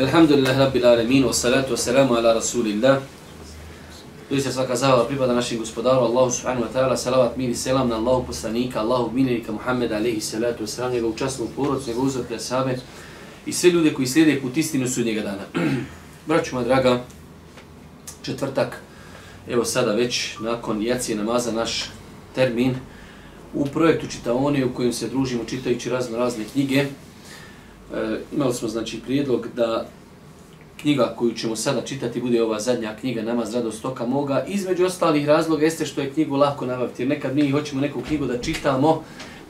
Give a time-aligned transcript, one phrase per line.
[0.00, 3.02] Alhamdulillah rabbil alamin wassalatu salatu ala rasulillah.
[4.30, 7.96] Doista svaka zahvala pripada našim gospodaru Allahu subhanahu wa ta'ala, salavat mir i selam na
[7.96, 12.78] Allahu poslanika, Allahu miljenika Muhammeda alaihi salatu wassalam, njegovu častnu porodcu, njegovu uzvrte sabe
[13.46, 15.44] i sve ljude koji slijede put istinu sudnjega dana.
[16.28, 17.04] Braću moja draga,
[18.22, 18.80] četvrtak,
[19.48, 21.90] evo sada već nakon jacije namaza naš
[22.34, 22.74] termin
[23.54, 26.86] u projektu Čitaoni u kojem se družimo čitajući razno razne knjige.
[27.94, 29.86] E, imali smo znači prijedlog da
[30.80, 34.44] knjiga koju ćemo sada čitati bude ova zadnja knjiga Namaz radost toka moga.
[34.48, 37.02] Između ostalih razloga jeste što je knjigu lako nabaviti.
[37.02, 39.02] Jer nekad mi hoćemo neku knjigu da čitamo,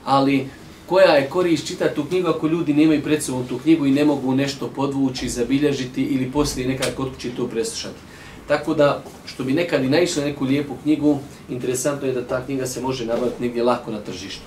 [0.05, 0.47] ali
[0.85, 4.05] koja je korist čitati tu knjigu ako ljudi nemaju pred sobom tu knjigu i ne
[4.05, 7.99] mogu nešto podvući, zabilježiti ili poslije nekad kod kući to preslušati.
[8.47, 12.65] Tako da, što bi nekad i naišli neku lijepu knjigu, interesantno je da ta knjiga
[12.65, 14.43] se može nabaviti negdje lako na tržištu.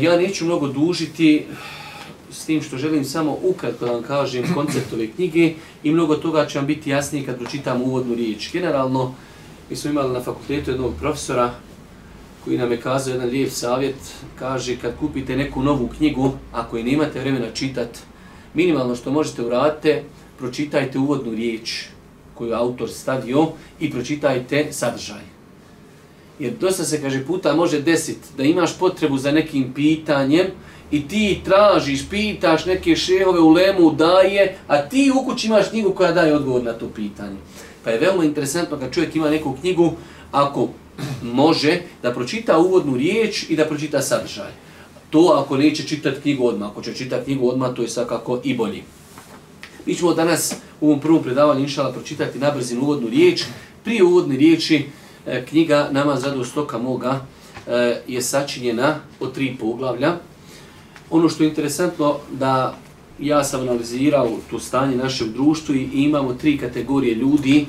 [0.00, 1.46] Ja neću mnogo dužiti,
[2.34, 6.46] s tim što želim samo ukratko da vam kažem koncept ove knjige i mnogo toga
[6.46, 8.52] će vam biti jasnije kad pročitam uvodnu riječ.
[8.52, 9.14] Generalno,
[9.70, 11.54] mi smo imali na fakultetu jednog profesora
[12.44, 13.96] koji nam je kazao jedan lijep savjet,
[14.38, 18.00] kaže kad kupite neku novu knjigu, ako i nemate vremena čitati,
[18.54, 19.94] minimalno što možete uraditi,
[20.38, 21.84] pročitajte uvodnu riječ
[22.34, 23.48] koju autor stavio
[23.80, 25.22] i pročitajte sadržaj.
[26.38, 30.46] Jer dosta se, kaže, puta može desiti da imaš potrebu za nekim pitanjem,
[30.94, 35.90] i ti tražiš, pitaš neke šehove u lemu daje, a ti u kući imaš knjigu
[35.90, 37.36] koja daje odgovor na to pitanje.
[37.84, 39.92] Pa je veoma interesantno kad čovjek ima neku knjigu,
[40.32, 40.68] ako
[41.22, 44.50] može da pročita uvodnu riječ i da pročita sadržaj.
[45.10, 48.54] To ako neće čitati knjigu odmah, ako će čitati knjigu odmah, to je svakako i
[48.54, 48.82] bolji.
[49.86, 53.44] Mi ćemo danas u ovom prvom predavanju inšala pročitati na brzinu uvodnu riječ.
[53.84, 54.86] Prije uvodne riječi
[55.26, 57.26] e, knjiga Nama zadu stoka moga
[57.66, 60.16] e, je sačinjena od tri poglavlja.
[61.10, 62.76] Ono što je interesantno da
[63.20, 67.66] ja sam analizirao to stanje našeg društva i imamo tri kategorije ljudi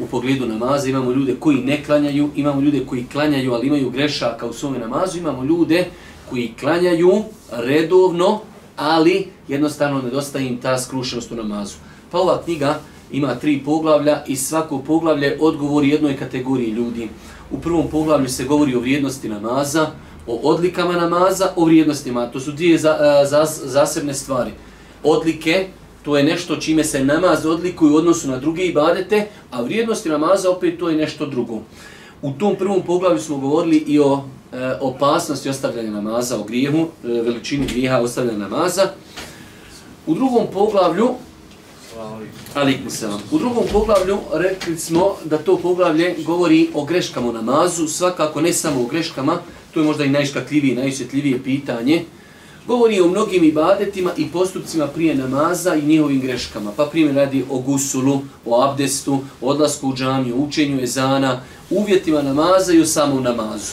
[0.00, 0.88] u pogledu namaza.
[0.88, 5.18] Imamo ljude koji ne klanjaju, imamo ljude koji klanjaju, ali imaju grešaka u svome namazu.
[5.18, 5.86] Imamo ljude
[6.30, 7.22] koji klanjaju
[7.52, 8.40] redovno,
[8.76, 11.74] ali jednostavno nedostaje im ta skrušenost u namazu.
[12.10, 12.80] Pa ova knjiga
[13.12, 17.08] ima tri poglavlja i svako poglavlje odgovori jednoj kategoriji ljudi.
[17.50, 19.90] U prvom poglavlju se govori o vrijednosti namaza,
[20.26, 22.26] o odlikama namaza, o vrijednostima.
[22.26, 24.50] To su dvije za, e, za, zasebne stvari.
[25.04, 25.66] Odlike,
[26.02, 30.50] to je nešto čime se namaz odlikuje u odnosu na druge ibadete, a vrijednosti namaza
[30.50, 31.58] opet to je nešto drugo.
[32.22, 36.86] U tom prvom poglavlju smo govorili i o e, opasnosti ostavljanja namaza, o grijehu, e,
[37.02, 38.88] veličini grijeha ostavljanja namaza.
[40.06, 41.10] U drugom poglavlju,
[42.54, 42.78] ali
[43.30, 48.52] U drugom poglavlju rekli smo da to poglavlje govori o greškama u namazu, svakako ne
[48.52, 49.38] samo o greškama,
[49.74, 52.04] to je možda i najškakljivije, najosjetljivije pitanje,
[52.66, 56.72] govori o mnogim ibadetima i postupcima prije namaza i njihovim greškama.
[56.76, 61.40] Pa primjer radi o gusulu, o abdestu, o odlasku u džamiju, učenju ezana,
[61.70, 63.72] uvjetima namaza i o samom namazu.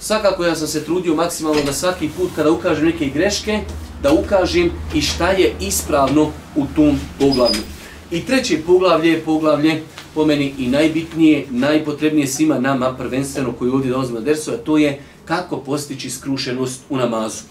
[0.00, 3.60] Svakako ja sam se trudio maksimalno da svaki put kada ukažem neke greške,
[4.02, 7.62] da ukažem i šta je ispravno u tom poglavlju.
[8.10, 9.82] I treće poglavlje je poglavlje
[10.14, 14.78] po meni i najbitnije, najpotrebnije svima nama, prvenstveno koji ovdje dolazimo na dersu, a to
[14.78, 17.42] je kako postići skrušenost u namazu.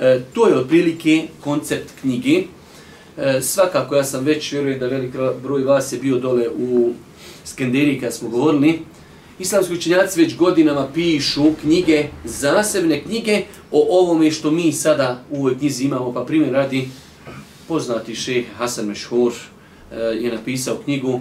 [0.00, 2.42] E, to je otprilike koncept knjige.
[3.16, 6.92] E, svakako ja sam već, vjerujem da velik broj vas je bio dole u
[7.44, 8.80] Skenderiji kad smo govorili,
[9.38, 15.58] Islamski učenjaci već godinama pišu knjige, zasebne knjige o ovome što mi sada u ovoj
[15.58, 16.12] knjizi imamo.
[16.12, 16.88] Pa primjer radi
[17.68, 19.32] poznati šeh Hasan Mešhur
[19.92, 21.20] e, je napisao knjigu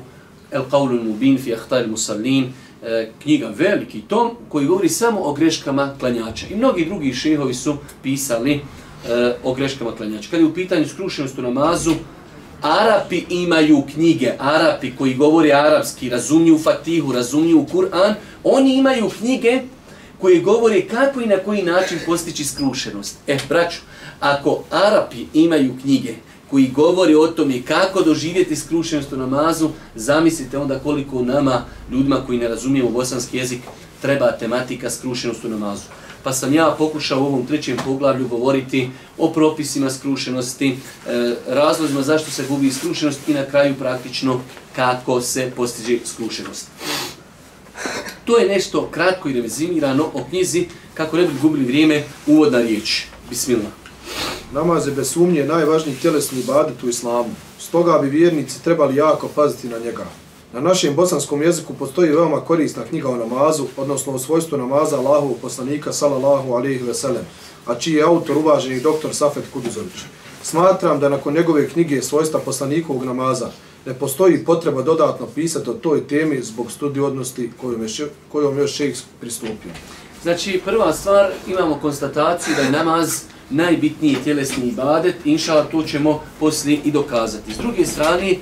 [0.53, 2.53] El Qawlun Mubin fi Ahtar Musallin,
[2.83, 6.45] e, knjiga veliki tom koji govori samo o greškama klanjača.
[6.51, 8.61] I mnogi drugi šehovi su pisali e,
[9.43, 10.29] o greškama klanjača.
[10.31, 11.93] Kad je u pitanju skrušenost u namazu,
[12.61, 18.13] Arapi imaju knjige, Arapi koji govore arapski, razumiju Fatihu, razumiju Kur'an,
[18.43, 19.61] oni imaju knjige
[20.21, 23.17] koje govore kako i na koji način postići skrušenost.
[23.27, 23.79] E, braću,
[24.19, 26.13] ako Arapi imaju knjige
[26.53, 32.37] koji govori o tome kako doživjeti skrušenost u namazu, zamislite onda koliko nama, ljudima koji
[32.37, 33.61] ne razumijemo bosanski jezik,
[34.01, 35.83] treba tematika skrušenost u namazu.
[36.23, 40.69] Pa sam ja pokušao u ovom trećem poglavlju govoriti o propisima skrušenosti,
[41.07, 44.41] e, razlozima zašto se gubi skrušenost i na kraju praktično
[44.75, 46.67] kako se postiže skrušenost.
[48.25, 53.05] To je nešto kratko i revizimirano o knjizi, kako ne bi gubili vrijeme, uvodna riječ.
[53.29, 53.82] Bismillah.
[54.53, 57.29] Namaz je bez sumnje najvažniji tjelesni ibadet u islamu.
[57.59, 60.05] Stoga bi vjernici trebali jako paziti na njega.
[60.53, 65.37] Na našem bosanskom jeziku postoji veoma korisna knjiga o namazu, odnosno o svojstvu namaza Allahovog
[65.41, 67.25] poslanika sallallahu alaihi ve sellem,
[67.65, 70.03] a čiji je autor uvaženi doktor Safet Kuduzović.
[70.43, 73.49] Smatram da nakon njegove knjige svojstva poslanikovog namaza
[73.85, 77.89] ne postoji potreba dodatno pisati o toj temi zbog studiodnosti kojom je,
[78.31, 79.71] kojom je šejh pristupio.
[80.23, 83.21] Znači, prva stvar, imamo konstataciju da je namaz
[83.53, 87.53] najbitniji tjelesni ibadet, inšala to ćemo poslije i dokazati.
[87.53, 88.37] S druge strane, e,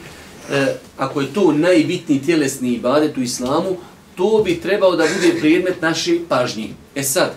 [0.97, 3.77] ako je to najbitniji tjelesni ibadet u islamu,
[4.15, 6.69] to bi trebao da bude predmet naše pažnje.
[6.95, 7.31] E sad,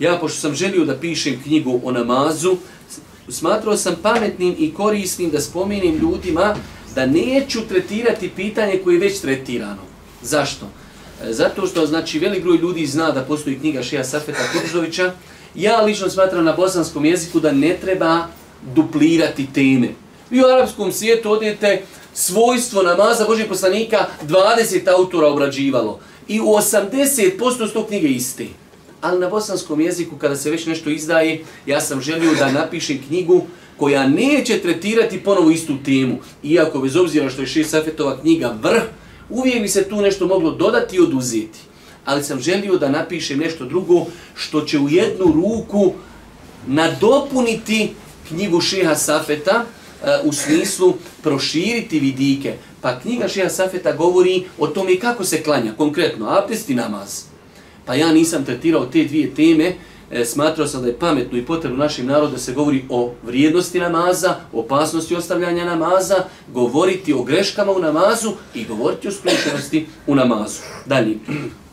[0.00, 2.56] ja pošto sam želio da pišem knjigu o namazu,
[3.28, 6.56] smatrao sam pametnim i korisnim da spomenim ljudima
[6.94, 9.82] da neću tretirati pitanje koje je već tretirano.
[10.22, 10.66] Zašto?
[11.22, 15.12] E, zato što znači velik broj ljudi zna da postoji knjiga Šeja Safeta Kurzovića.
[15.54, 18.26] Ja lično smatram na bosanskom jeziku da ne treba
[18.74, 19.88] duplirati teme.
[20.30, 21.82] Vi u arapskom svijetu odete
[22.14, 26.00] svojstvo namaza Božih poslanika 20 autora obrađivalo.
[26.28, 28.46] I u 80% sto knjige iste.
[29.00, 33.46] Ali na bosanskom jeziku kada se već nešto izdaje, ja sam želio da napišem knjigu
[33.76, 36.18] koja neće tretirati ponovo istu temu.
[36.42, 38.82] Iako bez obzira što je Šir Safetova knjiga vrh,
[39.30, 41.58] uvijek bi se tu nešto moglo dodati i oduzeti.
[42.08, 45.92] Ali sam želio da napišem nešto drugo što će u jednu ruku
[46.66, 47.90] nadopuniti
[48.28, 52.54] knjigu Šeha Safeta e, u smislu proširiti vidike.
[52.80, 57.22] Pa knjiga Šeha Safeta govori o tome kako se klanja, konkretno, abdest i namaz.
[57.84, 59.74] Pa ja nisam tretirao te dvije teme,
[60.10, 63.80] e, smatrao sam da je pametno i potrebno našim narodu da se govori o vrijednosti
[63.80, 70.60] namaza, opasnosti ostavljanja namaza, govoriti o greškama u namazu i govoriti o skrušenosti u namazu.
[70.86, 71.18] Dalje.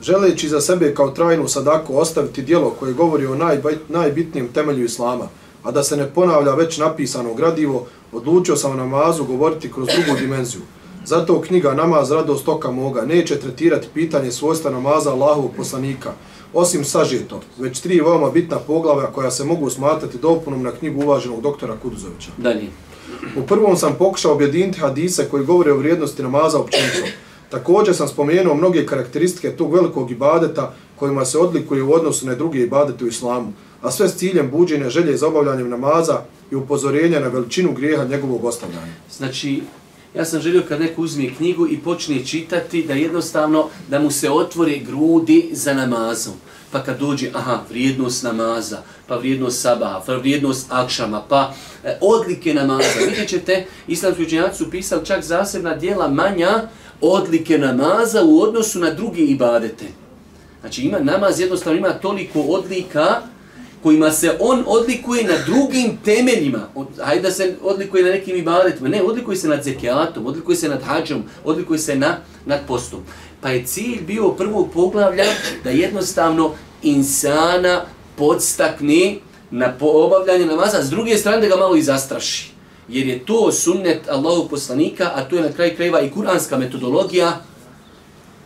[0.02, 5.28] Želeći za sebe kao trajnu sadaku ostaviti dijelo koje govori o najbaj, najbitnijem temelju islama,
[5.64, 10.20] a da se ne ponavlja već napisano gradivo, odlučio sam o namazu govoriti kroz drugu
[10.20, 10.62] dimenziju.
[11.06, 16.12] Zato knjiga Namaz radost oka moga neće tretirati pitanje svojstva namaza Allahovog poslanika,
[16.56, 21.42] osim sažeto, već tri veoma bitna poglavlja koja se mogu smatrati dopunom na knjigu uvaženog
[21.42, 22.32] doktora Kuduzovića.
[22.38, 22.68] Dalje.
[23.38, 27.08] U prvom sam pokušao objediniti hadise koji govore o vrijednosti namaza općenito.
[27.50, 32.60] Također sam spomenuo mnoge karakteristike tog velikog ibadeta kojima se odlikuje u odnosu na druge
[32.60, 37.28] ibadete u islamu, a sve s ciljem buđenja želje za obavljanjem namaza i upozorenja na
[37.28, 38.94] veličinu grijeha njegovog ostavljanja.
[39.18, 39.62] Znači,
[40.16, 44.32] ja sam želio kad neko uzme knjigu i počne čitati da jednostavno da mu se
[44.32, 46.34] otvore grudi za namazom.
[46.72, 48.78] Pa kad dođe, aha, vrijednost namaza,
[49.08, 51.54] pa vrijednost sabaha, pa vrijednost akšama, pa
[51.84, 53.00] e, odlike namaza.
[53.08, 56.68] Vidjet ćete, islamski učenjaci su pisali čak zasebna dijela manja
[57.02, 59.86] odlike namaza u odnosu na druge ibadete.
[60.62, 63.22] Znači ima namaz jednostavno ima toliko odlika
[63.86, 66.60] kojima se on odlikuje na drugim temeljima.
[67.02, 68.90] Hajde da se odlikuje na nekim ibadetima.
[68.90, 73.00] Ne, odlikuje se nad zekijatom, odlikuje se nad hađom, odlikuje se na, nad postom.
[73.42, 75.26] Pa je cilj bio prvog poglavlja
[75.64, 76.52] da jednostavno
[76.84, 77.86] insana
[78.16, 79.18] podstakne
[79.52, 82.52] na obavljanje namaza, s druge strane da ga malo i zastraši.
[82.90, 87.42] Jer je to sunnet Allahu poslanika, a to je na kraj krajeva i kuranska metodologija,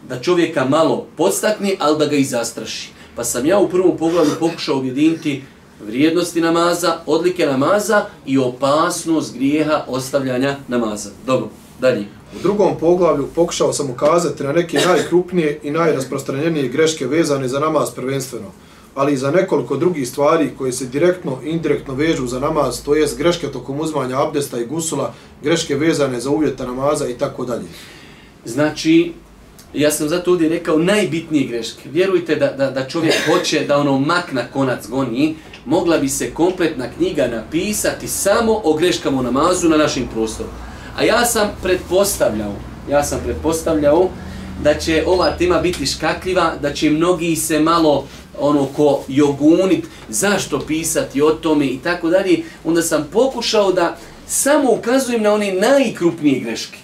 [0.09, 2.98] da čovjeka malo podstakne, ali da ga i zastraši.
[3.19, 5.43] Pa sam ja u prvom pogledu pokušao objediniti
[5.85, 11.09] vrijednosti namaza, odlike namaza i opasnost grijeha ostavljanja namaza.
[11.25, 11.49] Dobro,
[11.79, 12.05] dalje.
[12.35, 17.91] U drugom poglavlju pokušao sam ukazati na neke najkrupnije i najrasprostranjenije greške vezane za namaz
[17.91, 18.51] prvenstveno,
[18.95, 22.95] ali i za nekoliko drugih stvari koje se direktno i indirektno vežu za namaz, to
[22.95, 27.67] jest greške tokom uzmanja abdesta i gusula, greške vezane za uvjeta namaza i tako dalje.
[28.45, 29.13] Znači,
[29.73, 31.89] ja sam zato ovdje rekao najbitnije greške.
[31.89, 35.35] Vjerujte da, da, da čovjek hoće da ono mak na konac goni,
[35.65, 40.49] mogla bi se kompletna knjiga napisati samo o greškama u namazu na našim prostoru.
[40.97, 42.53] A ja sam pretpostavljao,
[42.89, 44.09] ja sam pretpostavljao
[44.63, 48.07] da će ova tema biti škakljiva, da će mnogi se malo
[48.39, 52.43] ono ko jogunit, zašto pisati o tome i tako dalje.
[52.63, 53.97] Onda sam pokušao da
[54.27, 56.77] samo ukazujem na one najkrupnije greške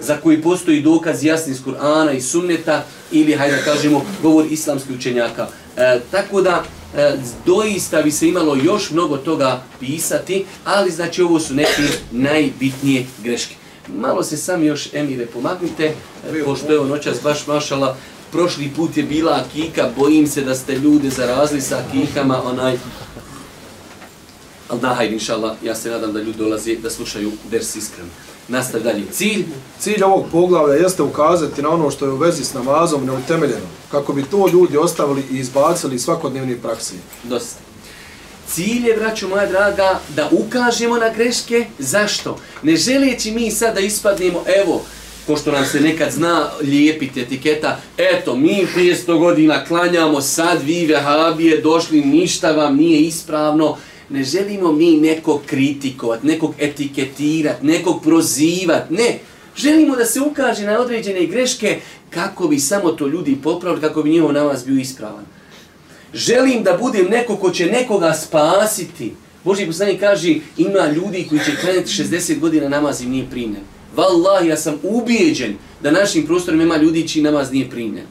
[0.00, 4.96] za koji postoji dokaz jasni iz Kur'ana i sunneta ili, hajde da kažemo, govor islamskih
[4.96, 5.48] učenjaka.
[5.76, 6.64] E, tako da,
[6.96, 13.06] e, doista bi se imalo još mnogo toga pisati, ali znači ovo su neke najbitnije
[13.22, 13.54] greške.
[13.88, 17.96] Malo se sami još, Emire, pomagnite, e, pošto je noćas baš mašala,
[18.32, 22.78] prošli put je bila akika, bojim se da ste ljude zarazili sa akikama, onaj,
[24.68, 28.10] Ali da, hajde, inša Allah, ja se nadam da ljudi dolaze da slušaju ders iskreno.
[28.48, 29.02] Nastav dalje.
[29.12, 29.44] Cilj?
[29.80, 34.12] Cilj ovog poglavlja jeste ukazati na ono što je u vezi s namazom neutemeljeno, kako
[34.12, 36.94] bi to ljudi ostavili i izbacili svakodnevni praksi.
[37.24, 37.56] Dosta.
[38.48, 41.66] Cilj je, braću moja draga, da ukažemo na greške.
[41.78, 42.38] Zašto?
[42.62, 44.82] Ne želeći mi sad da ispadnemo, evo,
[45.26, 50.86] ko što nam se nekad zna lijepiti etiketa, eto, mi 500 godina klanjamo, sad vi
[50.86, 53.76] vehabije došli, ništa vam nije ispravno,
[54.10, 59.18] ne želimo mi nekog kritikovat, nekog etiketirat, nekog prozivat, ne.
[59.56, 64.10] Želimo da se ukaže na određene greške kako bi samo to ljudi popravili, kako bi
[64.10, 65.24] njihov namaz bio ispravan.
[66.14, 69.12] Želim da budem neko ko će nekoga spasiti.
[69.44, 73.62] Boži poslanik kaže, ima ljudi koji će krenuti 60 godina namaz im nije primljen.
[73.96, 78.04] Wallahi, ja sam ubijeđen da našim prostorima ima ljudi čiji namaz nije primljen.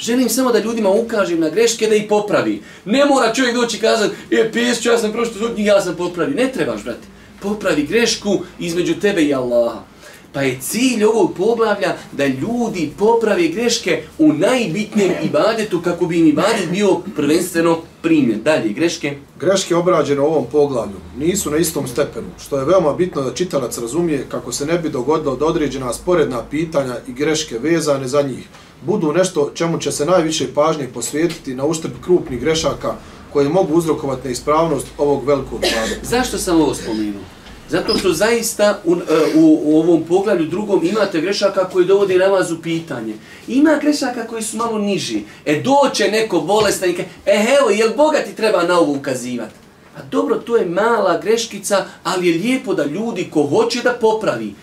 [0.00, 2.62] Želim samo da ljudima ukažem na greške da ih popravi.
[2.84, 6.34] Ne mora čovjek doći i kazati, e, pjesću, ja sam prošto zbog ja sam popravi.
[6.34, 7.06] Ne trebaš, brate.
[7.42, 9.80] Popravi grešku između tebe i Allaha.
[10.32, 16.26] Pa je cilj ovog poglavlja da ljudi popravi greške u najbitnijem ibadetu kako bi im
[16.26, 18.38] ibadet bio prvenstveno primjer.
[18.38, 19.16] Dalje, greške.
[19.40, 23.78] Greške obrađene u ovom poglavlju nisu na istom stepenu, što je veoma bitno da čitalac
[23.78, 28.48] razumije kako se ne bi dogodilo da određena sporedna pitanja i greške vezane za njih
[28.82, 32.94] budu nešto čemu će se najviše pažnje posvetiti na uštrb krupnih grešaka
[33.32, 35.94] koje mogu uzrokovati neispravnost ovog velikog vlada.
[36.02, 37.22] Zašto sam ovo spomenuo?
[37.68, 38.98] Zato što zaista u, e,
[39.34, 43.14] u, u ovom poglavlju drugom imate grešaka koji dovode namaz u pitanje.
[43.48, 45.22] Ima grešaka koji su malo niži.
[45.44, 49.54] E doće neko bolestan i kaže, e evo, jel Boga ti treba na ovo ukazivati?
[49.96, 54.54] A dobro, to je mala greškica, ali je lijepo da ljudi ko hoće da popravi.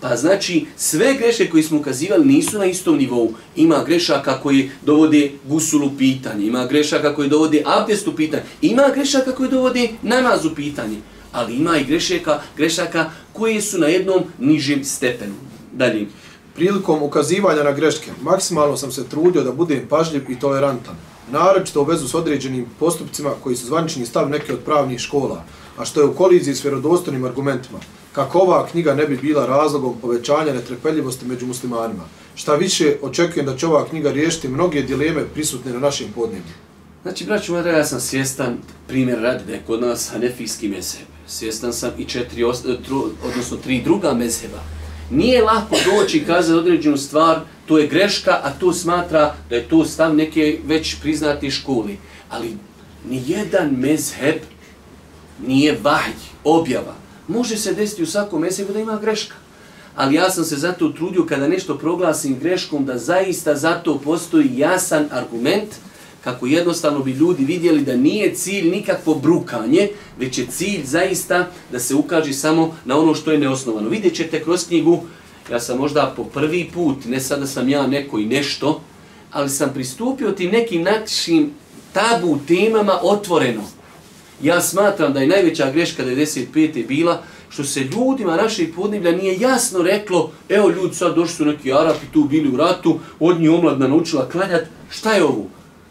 [0.00, 3.32] Pa znači, sve greške koje smo ukazivali nisu na istom nivou.
[3.56, 9.50] Ima grešaka koji dovode gusulu pitanje, ima grešaka koji dovode abdestu pitanje, ima grešaka koji
[9.50, 10.96] dovode namazu pitanje
[11.32, 15.34] ali ima i grešaka, grešaka koje su na jednom nižem stepenu.
[15.72, 16.06] Dalje.
[16.54, 20.94] Prilikom ukazivanja na greške, maksimalno sam se trudio da budem pažljiv i tolerantan.
[21.30, 25.44] Naročito u vezu s određenim postupcima koji su zvanični stav neke od pravnih škola,
[25.76, 27.78] a što je u koliziji s vjerodostojnim argumentima,
[28.12, 32.04] kako ova knjiga ne bi bila razlogom povećanja netrpeljivosti među muslimanima.
[32.34, 36.54] Šta više, očekujem da će ova knjiga riješiti mnoge dileme prisutne na našim podnebima.
[37.02, 38.56] Znači, braću, ja sam svjestan
[38.88, 42.44] primjer radi da je kod nas hanefijski mezheb svjestan sam i četiri,
[42.86, 44.58] tru, odnosno tri druga mezheba.
[45.10, 49.68] Nije lako doći i kazati određenu stvar, to je greška, a to smatra da je
[49.68, 51.98] to stav neke već priznati školi.
[52.30, 52.56] Ali
[53.08, 54.36] ni jedan mezheb
[55.46, 56.12] nije vahj,
[56.44, 56.94] objava.
[57.30, 59.34] Može se desiti u svakom mezhebu da ima greška.
[59.96, 65.08] Ali ja sam se zato trudio kada nešto proglasim greškom da zaista zato postoji jasan
[65.10, 65.68] argument–
[66.24, 71.78] kako jednostavno bi ljudi vidjeli da nije cilj nikakvo brukanje, već je cilj zaista da
[71.78, 73.88] se ukaže samo na ono što je neosnovano.
[73.88, 75.00] Vidjet ćete kroz knjigu,
[75.50, 78.80] ja sam možda po prvi put, ne sada sam ja neko i nešto,
[79.30, 81.50] ali sam pristupio tim nekim našim
[81.92, 83.62] tabu temama otvoreno.
[84.42, 86.86] Ja smatram da je najveća greška 95.
[86.86, 91.72] bila što se ljudima naših podneblja nije jasno reklo, evo ljudi sad došli su neki
[91.72, 95.46] Arapi tu bili u ratu, od njih omladna naučila klanjat, šta je ovo?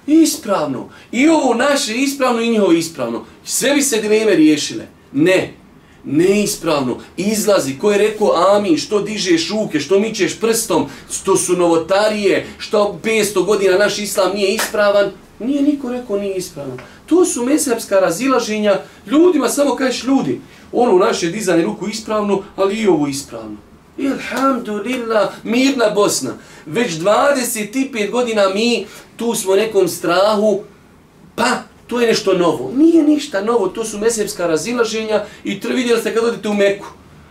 [0.08, 0.90] Ispravno.
[1.12, 3.26] I ovo naše ispravno i njihovo ispravno.
[3.44, 4.88] Sve bi se dileme riješile.
[5.14, 5.54] Ne.
[6.04, 6.98] Neispravno.
[7.18, 7.78] Izlazi.
[7.80, 8.78] Ko je rekao amin?
[8.78, 9.80] Što dižeš ruke?
[9.80, 10.86] Što mičeš prstom?
[11.12, 12.46] Što su novotarije?
[12.58, 15.12] Što 500 godina naš islam nije ispravan?
[15.40, 16.78] Nije niko rekao nije ispravno.
[17.10, 18.80] To su mesepska razilaženja.
[19.08, 20.42] Ljudima samo kažeš ljudi.
[20.72, 23.58] Ono naše dizanje ruku ispravno, ali i ovo ispravno.
[23.98, 26.32] Ilhamdulillah, mirna Bosna.
[26.66, 28.86] Već 25 godina mi
[29.18, 30.60] tu smo nekom strahu,
[31.36, 32.72] pa to je nešto novo.
[32.76, 36.86] Nije ništa novo, to su mesepska razilaženja i vidjeli ste kad odete u Meku.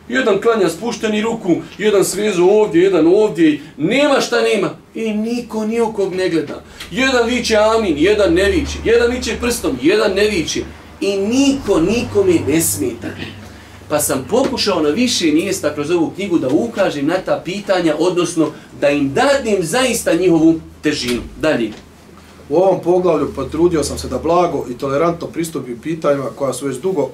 [0.09, 4.71] Jedan klanja spušteni ruku, jedan svezu ovdje, jedan ovdje, nema šta nema.
[4.95, 6.63] I niko nijokog ne gleda.
[6.91, 10.61] Jedan viće amin, jedan ne viće, jedan viće prstom, jedan ne viće.
[11.01, 13.09] I niko nikome ne smeta
[13.89, 18.51] pa sam pokušao na više mjesta kroz ovu knjigu da ukažem na ta pitanja, odnosno
[18.81, 21.21] da im dadim zaista njihovu težinu.
[21.41, 21.71] Dalje.
[22.49, 26.77] U ovom poglavlju potrudio sam se da blago i tolerantno pristupim pitanjima koja su već
[26.77, 27.11] dugo,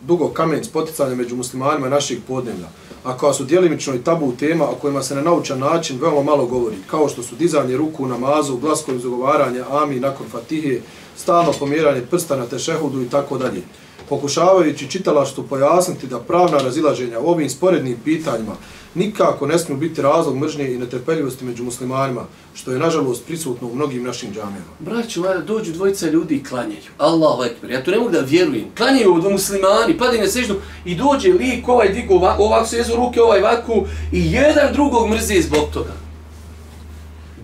[0.00, 2.68] dugo kamen spoticanja među muslimanima naših podnevlja,
[3.04, 6.46] a koja su dijelimično i tabu tema o kojima se na naučan način veoma malo
[6.46, 10.80] govori, kao što su dizanje ruku u namazu, glasko izogovaranje, ami nakon fatihe,
[11.16, 13.62] stalno pomjeranje prsta na tešehudu i tako dalje.
[14.08, 18.56] Pokušavajući čitalaštvu pojasniti da pravna razilaženja ovim sporednim pitanjima
[18.94, 23.74] nikako ne smiju biti razlog mržnje i netrpeljivosti među muslimanima, što je nažalost prisutno u
[23.74, 24.72] mnogim našim džamijama.
[24.78, 26.90] Braću, ajde, dođu dvojica ljudi i klanjaju.
[26.98, 28.66] Allahu ekber, ja to ne mogu da vjerujem.
[28.76, 30.54] Klanjaju od muslimani, padaju na seždu
[30.84, 35.42] i dođe lik, ovaj digu ovako, ovako svezu ruke, ovaj vaku i jedan drugog mrze
[35.42, 36.07] zbog toga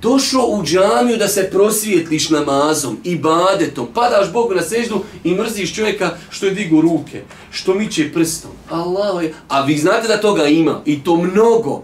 [0.05, 5.75] došao u džamiju da se prosvijetliš namazom i badetom, padaš Bogu na seždu i mrziš
[5.75, 8.51] čovjeka što je digu ruke, što miće prstom.
[8.71, 11.83] Allah je, a vi znate da toga ima i to mnogo.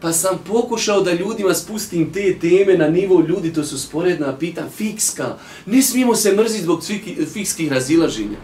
[0.00, 4.62] Pa sam pokušao da ljudima spustim te teme na nivo ljudi, to su sporedna pita,
[4.76, 5.36] fikska.
[5.66, 6.82] Ne smijemo se mrziti zbog
[7.32, 8.38] fikskih razilaženja.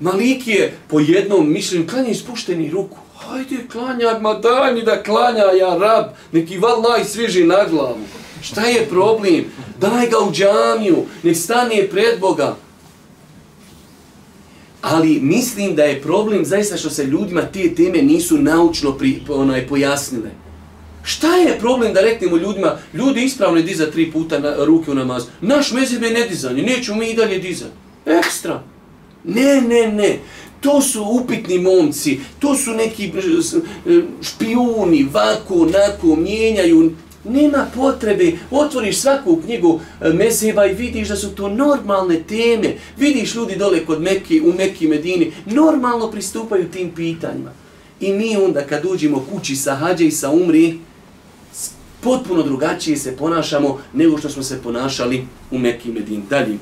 [0.00, 2.98] Malik je po jednom mišljenju klanja ispušteni ruku.
[3.26, 8.04] Hajde, klanja, ma daj mi da klanja, ja rab, neki vallaj sviži na glavu.
[8.42, 9.44] Šta je problem?
[9.80, 12.56] Daj ga u džamiju, nek stane pred Boga.
[14.82, 19.66] Ali mislim da je problem zaista što se ljudima te teme nisu naučno pri, onaj,
[19.66, 20.30] pojasnile.
[21.02, 24.94] Šta je problem da reknemo ljudima, ljudi ispravno je diza tri puta na, ruke u
[24.94, 25.24] namaz.
[25.40, 27.72] Naš mezheb je nedizanje, nećemo mi i dalje dizati.
[28.06, 28.62] Ekstra.
[29.24, 30.18] Ne, ne, ne.
[30.62, 36.92] To su upitni momci, to su neki e, špijuni, vako, nako, mijenjaju.
[37.24, 42.76] Nema potrebe, otvoriš svaku knjigu e, Meseba i vidiš da su to normalne teme.
[42.98, 47.52] Vidiš ljudi dole kod Meki, u Meki Medini, normalno pristupaju tim pitanjima.
[48.00, 50.78] I mi onda kad uđemo kući sa hađe i sa umri,
[52.00, 56.22] potpuno drugačije se ponašamo nego što smo se ponašali u Meki Medini.
[56.30, 56.58] Dalje.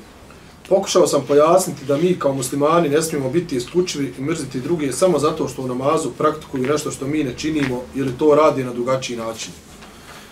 [0.70, 5.18] Pokušao sam pojasniti da mi kao muslimani ne smijemo biti isključivi i mrziti druge samo
[5.18, 9.16] zato što u namazu praktikuju nešto što mi ne činimo ili to radi na drugačiji
[9.16, 9.52] način.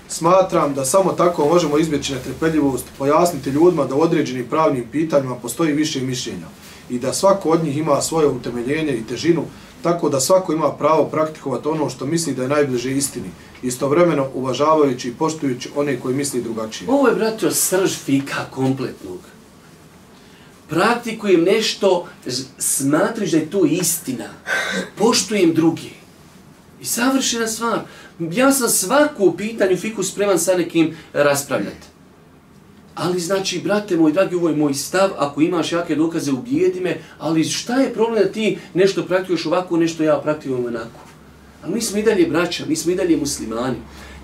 [0.09, 5.73] Smatram da samo tako možemo izbjeći netrpeljivost, pojasniti ljudima da u određenim pravnim pitanjima postoji
[5.73, 6.47] više mišljenja
[6.90, 9.45] i da svako od njih ima svoje utemeljenje i težinu,
[9.83, 13.30] tako da svako ima pravo praktikovati ono što misli da je najbliže istini,
[13.62, 16.90] istovremeno uvažavajući i poštujući one koji misli drugačije.
[16.90, 19.38] Ovo je, braćo, srž fika kompletnog
[20.69, 22.09] praktikujem nešto,
[22.59, 24.29] smatriš da je to istina,
[24.97, 25.91] poštujem drugi.
[26.81, 27.81] I savršena stvar.
[28.19, 31.87] Ja sam svaku u pitanju fiku spreman sa nekim raspravljati.
[32.95, 37.01] Ali znači, brate moj, dragi, ovo je moj stav, ako imaš jake dokaze, ubijedi me,
[37.19, 41.01] ali šta je problem da ti nešto praktikuješ ovako, nešto ja praktikujem onako?
[41.64, 43.77] Ali mi smo i dalje braća, mi smo i dalje muslimani.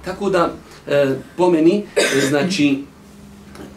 [0.04, 0.52] Tako da,
[0.86, 2.82] e, po meni, e, znači,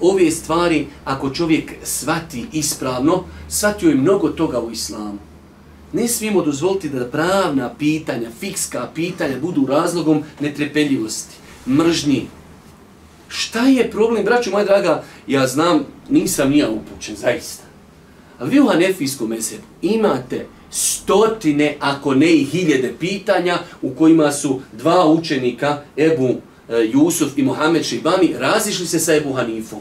[0.01, 5.17] ove stvari, ako čovjek svati ispravno, svatio je mnogo toga u islamu.
[5.93, 11.35] Ne smijemo dozvoliti da pravna pitanja, fikska pitanja budu razlogom netrepeljivosti,
[11.67, 12.27] mržnji.
[13.27, 17.63] Šta je problem, braću moja draga, ja znam, nisam nija upućen, zaista.
[18.39, 24.61] Ali vi u Hanefijskom mesebu imate stotine, ako ne i hiljede pitanja u kojima su
[24.73, 26.35] dva učenika, Ebu
[26.69, 29.79] E, Jusuf i Mohamed Šibani razišli se sa Ebu Hanifom.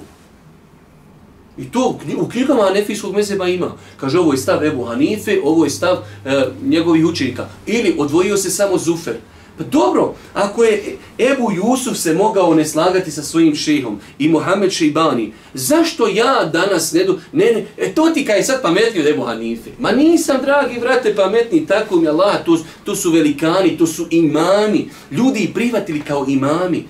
[1.58, 3.72] I to u knjigama Hanefijskog mezeba ima.
[3.96, 7.48] Kaže, ovo je stav Ebu Hanife, ovo je stav e, njegovih učenika.
[7.66, 9.14] Ili odvojio se samo Zufer.
[9.58, 14.72] Pa dobro, ako je Ebu Jusuf se mogao ne slagati sa svojim šehom i Mohamed
[14.72, 17.18] Šeibani, zašto ja danas ne do...
[17.32, 19.70] Ne, ne, e to ti kaj sad pametniji od Ebu Hanife.
[19.78, 24.88] Ma nisam, dragi vrate, pametni, tako mi Allah, to, to su velikani, to su imami.
[25.10, 26.84] Ljudi ih prihvatili kao imami.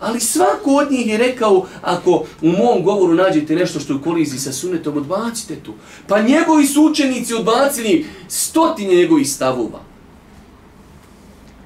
[0.00, 4.02] Ali svako od njih je rekao, ako u mom govoru nađete nešto što je u
[4.02, 5.74] koliziji sa sunetom, odbacite to.
[6.08, 9.95] Pa njegovi su učenici odbacili stotine njegovih stavova.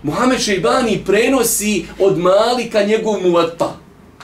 [0.02, 3.72] Muhammed Šeibani prenosi od Malika njegov muvatpa.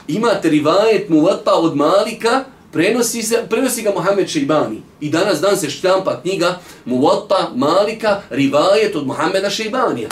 [0.07, 4.81] Imate rivajet muvatpa od Malika, prenosi, se, prenosi ga Muhammed Šeibani.
[5.01, 10.09] I danas dan se štampa knjiga muvatpa Malika, rivajet od Muhammeda Šeibanija.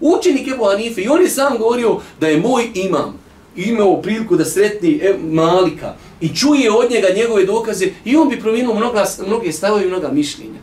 [0.00, 3.24] Učenik Ebu Hanife i on je sam govorio da je moj imam
[3.56, 8.40] imao priliku da sretni e, Malika i čuje od njega njegove dokaze i on bi
[8.40, 10.60] promijenio mnoga, mnoge stavove i mnoga mišljenja.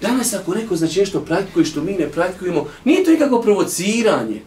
[0.00, 4.40] Danas ako neko znači nešto praktikuje što mi ne praktikujemo, nije to nikako provociranje.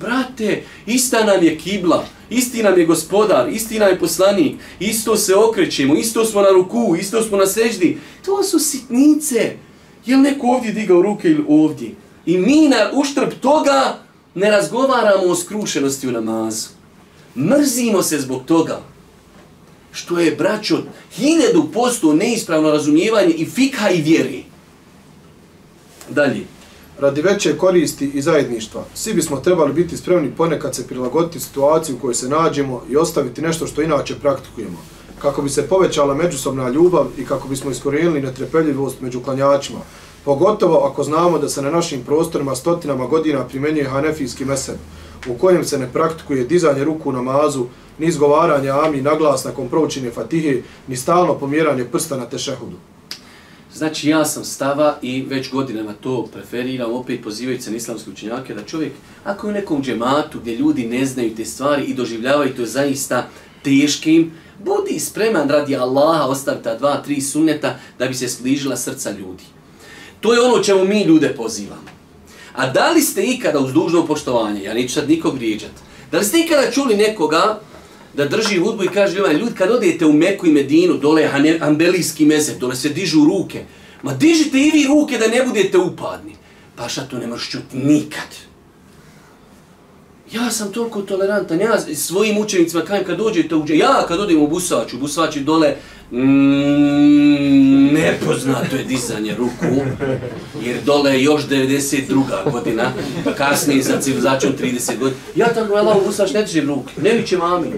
[0.00, 5.34] Brate, ista nam je kibla, isti nam je gospodar, isti nam je poslanik, isto se
[5.34, 7.98] okrećemo, isto smo na ruku, isto smo na seždi.
[8.24, 9.52] To su sitnice.
[10.06, 11.90] Je li neko ovdje digao ruke ili ovdje?
[12.26, 13.98] I mi na uštrb toga
[14.34, 16.68] ne razgovaramo o skrušenosti u namazu.
[17.36, 18.80] Mrzimo se zbog toga
[19.92, 24.44] što je, braćo, hiljadu posto neispravno razumijevanje i fika i vjeri.
[26.10, 26.44] Dalje.
[26.98, 31.98] Radi veće koristi i zajedništva, svi bismo trebali biti spremni ponekad se prilagoditi situaciju u
[31.98, 34.78] kojoj se nađemo i ostaviti nešto što inače praktikujemo,
[35.22, 39.78] kako bi se povećala međusobna ljubav i kako bismo iskorijenili netrepeljivost među klanjačima,
[40.24, 44.78] pogotovo ako znamo da se na našim prostorima stotinama godina primenjuje hanefijski mesed,
[45.28, 47.66] u kojem se ne praktikuje dizanje ruku na namazu,
[47.98, 52.76] ni izgovaranje ami naglas nakon proučine fatihe, ni stalno pomjeranje prsta na tešehudu.
[53.80, 58.54] Znači ja sam stava i već godinama to preferiram, opet pozivajući se na islamske učenjake,
[58.54, 58.92] da čovjek,
[59.24, 63.28] ako je u nekom džematu gdje ljudi ne znaju te stvari i doživljavaju to zaista
[63.62, 64.32] teškim,
[64.64, 69.44] budi spreman radi Allaha ostaviti ta dva, tri sunneta da bi se sbližila srca ljudi.
[70.20, 71.90] To je ono čemu mi ljude pozivamo.
[72.54, 75.80] A da li ste ikada uz dužno poštovanje, ja neću sad nikog vrijeđati,
[76.12, 77.60] da li ste ikada čuli nekoga
[78.14, 81.58] da drži hudbu i kaže ljudima, ljudi kad odete u Meku i Medinu, dole je
[81.60, 83.64] ambelijski mezeb, dole se dižu ruke,
[84.02, 86.32] Ma dižite i vi ruke da ne budete upadni.
[86.76, 88.28] Paša to ne možeš čuti nikad.
[90.32, 94.48] Ja sam toliko tolerantan, ja svojim učenicima kajem kad dođete u ja kad odem u
[94.48, 95.76] Busač, u Busač dole,
[96.10, 99.80] mm, nepoznato je dizanje ruku,
[100.62, 102.52] jer dole je još 92.
[102.52, 102.92] godina,
[103.24, 105.20] pa kasnije za civilizacijom 30 godina.
[105.36, 107.68] Ja tamo, vela u Ustaš ne držim ruke, ne viće mami,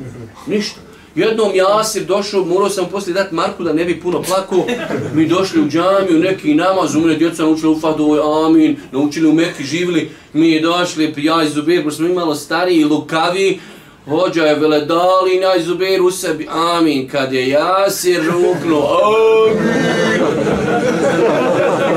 [0.46, 0.80] ništa.
[1.14, 4.66] Jednom Jasir došao, morao sam poslije dati Marku da ne bi puno plako.
[5.14, 9.64] Mi došli u džamiju, neki namaz, umre djeca naučili u Fadovoj, amin, naučili u Meki,
[9.64, 10.10] živili.
[10.32, 13.60] Mi je došli, ja i Zubir, smo imalo stariji i lukavi,
[14.06, 19.58] Vođa je vele dali na Zubir u sebi, amin, kad je Jasir ruknuo, amin.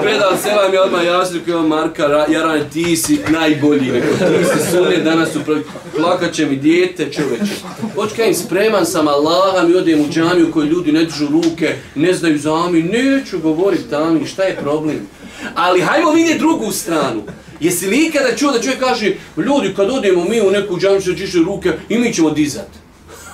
[0.01, 4.97] Predao selam je odmah Jasir koji Marka, Jaran, ti si najbolji, neko, ti si sunje
[4.97, 5.63] danas upravi,
[5.95, 7.53] plakat će mi dijete, čoveče.
[7.95, 11.75] Hoć kaj im spreman sam Allaha, mi odem u džamiju koji ljudi ne držu ruke,
[11.95, 15.07] ne znaju za amin, neću govoriti amin, šta je problem?
[15.55, 17.23] Ali hajmo vidjeti drugu stranu.
[17.59, 21.17] Jesi li ikada čuo da čovjek kaže, ljudi kad odemo mi u neku džanju se
[21.17, 22.67] čiše ruke i mi ćemo dizat.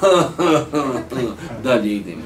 [1.64, 2.22] Dalje idemo.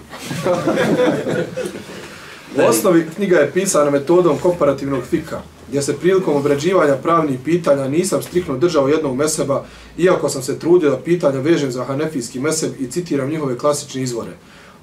[2.57, 8.21] U osnovi knjiga je pisana metodom komparativnog fika, gdje se prilikom obrađivanja pravnih pitanja nisam
[8.21, 9.65] striktno držao jednog meseba,
[9.97, 14.31] iako sam se trudio da pitanja vežem za hanefijski meseb i citiram njihove klasične izvore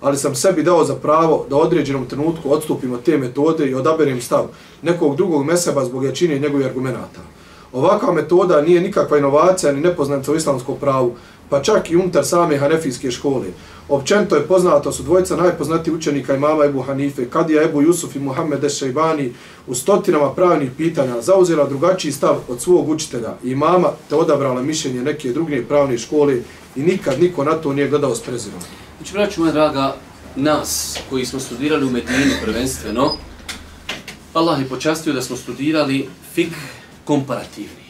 [0.02, 4.20] ali sam sebi dao za pravo da određenom trenutku odstupim od te metode i odaberem
[4.20, 4.46] stav
[4.82, 7.20] nekog drugog meseba zbog jačine njegovih argumenta.
[7.72, 11.14] Ovakva metoda nije nikakva inovacija ni nepoznanica u islamskom pravu,
[11.48, 13.46] pa čak i unutar same hanefijske škole.
[13.88, 18.64] Općento je poznato su dvojica najpoznatiji učenika imama Ebu Hanife, Kadija Ebu Jusuf i Muhammed
[18.64, 19.32] Ešajbani
[19.66, 25.02] u stotinama pravnih pitanja zauzela drugačiji stav od svog učitelja i imama te odabrala mišljenje
[25.02, 26.38] neke druge pravne škole
[26.76, 28.60] i nikad niko na to nije gledao s prezirom.
[29.02, 29.94] Znači, braću moja draga,
[30.36, 33.12] nas koji smo studirali u Medini prvenstveno,
[34.34, 36.52] Allah je počastio da smo studirali fik
[37.04, 37.86] komparativni.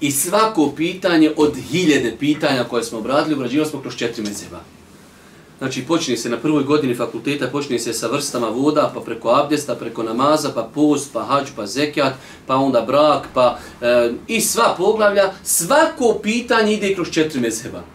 [0.00, 4.60] I svako pitanje od hiljede pitanja koje smo obradili, obrađivali smo kroz četiri mezeba.
[5.58, 9.74] Znači, počne se na prvoj godini fakulteta, počne se sa vrstama voda, pa preko abdesta,
[9.74, 12.14] preko namaza, pa post, pa hađ, pa zekijat,
[12.46, 15.32] pa onda brak, pa e, i sva poglavlja.
[15.44, 17.93] Svako pitanje ide kroz četiri mezeba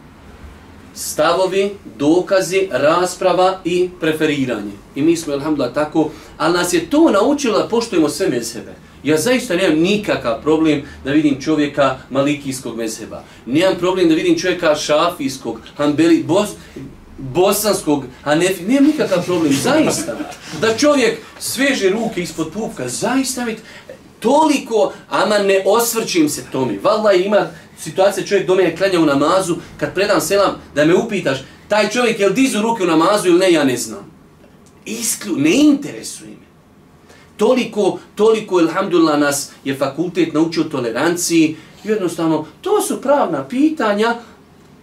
[0.99, 4.71] stavovi, dokazi, rasprava i preferiranje.
[4.95, 8.75] I mi smo, alhamdulillah, tako, ali nas je to naučilo da poštujemo sve mezhebe.
[9.03, 13.23] Ja zaista nemam nikakav problem da vidim čovjeka malikijskog mezheba.
[13.45, 16.49] Nemam problem da vidim čovjeka šafijskog, hanbeli, bos,
[17.17, 20.17] bosanskog, a ne, Nemam nikakav problem, zaista.
[20.61, 23.55] Da čovjek sveže ruke ispod pupka, zaista mi
[24.19, 26.79] toliko, ama ne osvrćim se tomi.
[26.83, 27.47] Vala ima
[27.79, 31.37] situacija čovjek do mene klanja u namazu, kad predam selam, da me upitaš,
[31.67, 34.11] taj čovjek je li dizu ruke u namazu ili ne, ja ne znam.
[34.85, 36.49] Isklju, ne interesuje me.
[37.37, 44.15] Toliko, toliko, ilhamdulillah, nas je fakultet naučio toleranciji, jednostavno, to su pravna pitanja,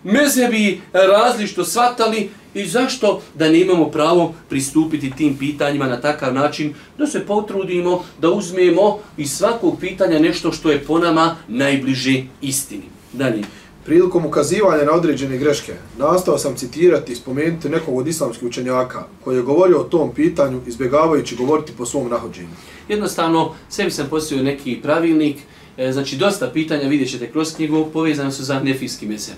[0.04, 2.30] mezebi e, različito svatali
[2.60, 8.04] i zašto da ne imamo pravo pristupiti tim pitanjima na takav način da se potrudimo
[8.20, 12.82] da uzmemo iz svakog pitanja nešto što je po nama najbliže istini.
[13.12, 13.42] Dalje.
[13.84, 19.36] Prilikom ukazivanja na određene greške, nastao sam citirati i spomenuti nekog od islamskih učenjaka koji
[19.36, 22.48] je govorio o tom pitanju izbjegavajući govoriti po svom nahođenju.
[22.88, 25.36] Jednostavno, sebi sam postavio neki pravilnik,
[25.76, 29.36] e, znači dosta pitanja vidjet ćete kroz knjigu, povezano su za nefijski mesep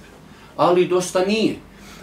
[0.59, 1.57] ali dosta nije.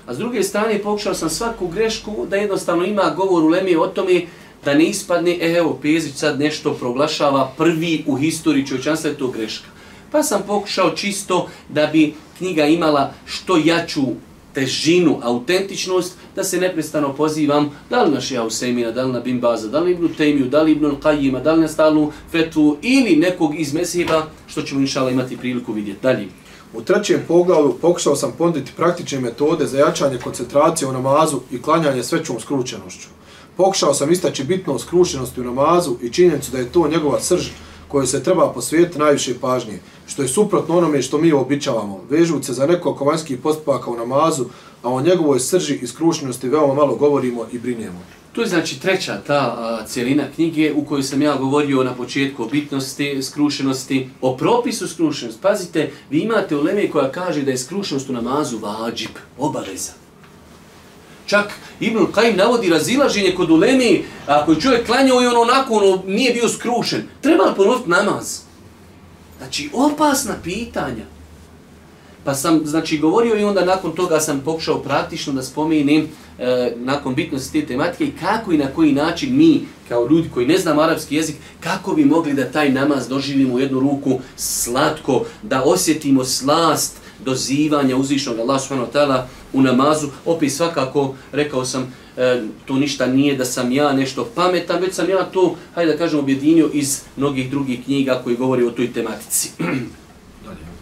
[0.05, 3.87] A s druge strane, pokušao sam svaku grešku da jednostavno ima govor u Lemije o
[3.87, 4.21] tome
[4.65, 9.27] da ne ispadne, e, evo, Pezić sad nešto proglašava prvi u historiji čovječanstva, je to
[9.27, 9.67] greška.
[10.11, 14.01] Pa sam pokušao čisto da bi knjiga imala što jaču
[14.53, 19.67] težinu, autentičnost, da se neprestano pozivam da li na Šija Usemina, da li na Bimbaza,
[19.67, 23.59] da li Ibnu Temiju, da li Ibnu Qajima, da li na Stalnu Fetvu ili nekog
[23.59, 25.99] iz Mesiba, što ćemo inšala imati priliku vidjeti.
[26.03, 26.27] Dalje.
[26.77, 32.03] U trećem poglavu pokušao sam ponuditi praktične metode za jačanje koncentracije u namazu i klanjanje
[32.03, 33.07] svećom skručenošću.
[33.57, 37.47] Pokušao sam istaći bitno skručenosti u namazu i činjenicu da je to njegova srž
[37.87, 42.53] koju se treba posvijetiti najviše pažnje, što je suprotno onome što mi običavamo, vežući se
[42.53, 44.45] za nekoliko vanjskih postupaka u namazu,
[44.83, 47.99] a o njegovoj srži i skručenosti veoma malo govorimo i brinjemo.
[48.35, 52.43] To je znači treća ta a, cijelina knjige u kojoj sam ja govorio na početku
[52.43, 55.41] o bitnosti, skrušenosti, o propisu skrušenosti.
[55.41, 59.91] Pazite, vi imate u koja kaže da je skrušenost u namazu vađib, obaveza.
[61.25, 66.03] Čak Ibn Qaim navodi razilaženje kod uleme, ako je čovjek klanjao i on onako ono,
[66.07, 68.39] nije bio skrušen, treba li ponoviti namaz?
[69.37, 71.14] Znači, opasna pitanja.
[72.25, 76.07] Pa sam znači govorio i onda nakon toga sam pokušao praktično da spomenem
[76.39, 80.47] e, nakon bitnosti te tematike i kako i na koji način mi kao ljudi koji
[80.47, 85.25] ne znamo arapski jezik, kako bi mogli da taj namaz doživimo u jednu ruku slatko,
[85.43, 90.07] da osjetimo slast dozivanja uzvišnog Allah subhanahu ta'ala u namazu.
[90.25, 95.09] Opet svakako, rekao sam, e, to ništa nije da sam ja nešto pametan, već sam
[95.09, 99.49] ja to, hajde da kažem, objedinio iz mnogih drugih knjiga koji govori o toj tematici.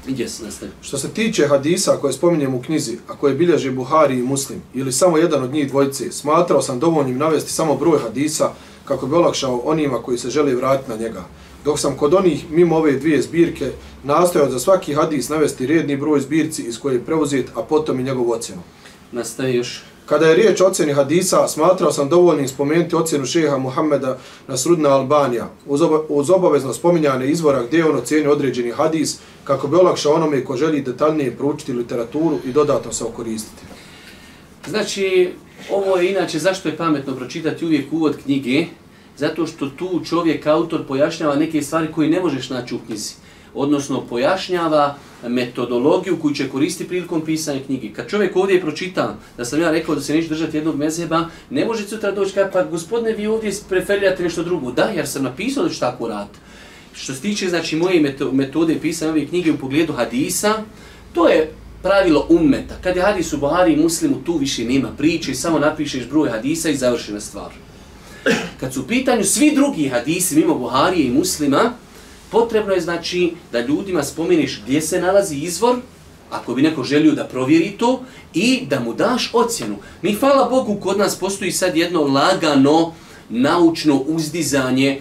[0.08, 0.42] Yes,
[0.82, 4.92] Što se tiče hadisa koje spominjem u knjizi, a koje bilježe Buhari i Muslim, ili
[4.92, 8.52] samo jedan od njih dvojice, smatrao sam dovoljnim navesti samo broj hadisa
[8.86, 11.24] kako bi olakšao onima koji se žele vratiti na njega.
[11.66, 13.72] Dok sam kod onih, mimo ove dvije zbirke,
[14.04, 18.04] nastojao za svaki hadis navesti redni broj zbirci iz koje je preuzet, a potom i
[18.04, 18.62] njegovu ocjenu.
[19.12, 19.84] Nastavi još.
[20.06, 25.50] Kada je riječ o ocjeni hadisa, smatrao sam dovoljnim spomenuti ocjenu šeha Muhammeda Nasrudna Albanija,
[25.66, 30.46] uz, oba, uz obavezno spominjane izvora gdje on ocjeni određeni hadis, kako bi olakšao onome
[30.46, 33.64] ko želi detaljnije proučiti literaturu i dodatno se okoristiti.
[34.70, 35.34] Znači,
[35.72, 38.66] ovo je inače, zašto je pametno pročitati uvijek uvod knjige?
[39.18, 43.14] Zato što tu čovjek, autor, pojašnjava neke stvari koje ne možeš naći u knjizi.
[43.56, 44.96] Odnosno, pojašnjava
[45.28, 47.94] metodologiju koju će koristiti prilikom pisanja knjige.
[47.94, 51.66] Kad čovjek ovdje pročita da sam ja rekao da se neće držati jednog mezheba, ne
[51.66, 54.72] može sutra doći kada, pa gospodine, vi ovdje preferirate nešto drugo.
[54.72, 56.40] Da, jer sam napisao da ću tako raditi.
[56.94, 60.54] Što se tiče znači, moje metode pisanja ove knjige u pogledu hadisa,
[61.14, 62.76] to je pravilo ummeta.
[62.84, 66.70] Kad je hadis u Buhari i Muslimu, tu više nema priče, samo napišeš broj hadisa
[66.70, 67.52] i završena stvar.
[68.60, 71.74] Kad su u pitanju svi drugi hadisi mimo Buharije i Muslima,
[72.34, 75.76] potrebno je znači da ljudima spomeniš gdje se nalazi izvor,
[76.30, 78.02] ako bi neko želio da provjeri to,
[78.34, 79.78] i da mu daš ocjenu.
[80.02, 82.94] Mi, hvala Bogu, kod nas postoji sad jedno lagano,
[83.30, 85.00] naučno uzdizanje e,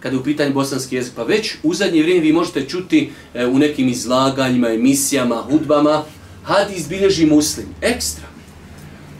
[0.00, 1.12] kada je u pitanju bosanski jezik.
[1.16, 6.04] Pa već u zadnje vrijeme vi možete čuti e, u nekim izlaganjima, emisijama, hudbama,
[6.42, 7.66] hadis bilježi muslim.
[7.80, 8.24] Ekstra.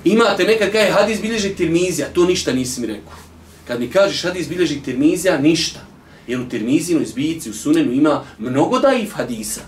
[0.05, 3.21] Imate nekad kaj hadis bilježi tirmizija, to ništa nisi mi rekao.
[3.67, 5.89] Kad mi kažeš hadis bilježi tirmizija, ništa.
[6.31, 9.61] Jer u tirmizinu, izbijici, u sunenu ima mnogo daif hadisa.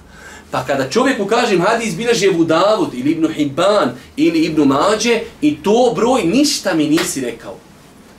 [0.51, 5.57] Pa kada čovjeku kažem hadis bilježi Ebu Davud ili Ibnu Hibban ili Ibnu Mađe i
[5.63, 7.57] to broj, ništa mi nisi rekao.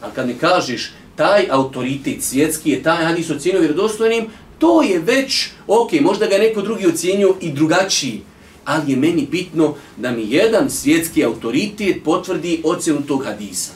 [0.02, 4.26] Ali kad mi kažeš taj autoritet svjetski je taj hadis ocjenio vjerodostojnim,
[4.60, 8.22] to je već, ok, možda ga neko drugi ocjenio i drugačiji,
[8.66, 13.72] ali je meni bitno da mi jedan svjetski autoritet potvrdi ocjenu tog hadisa.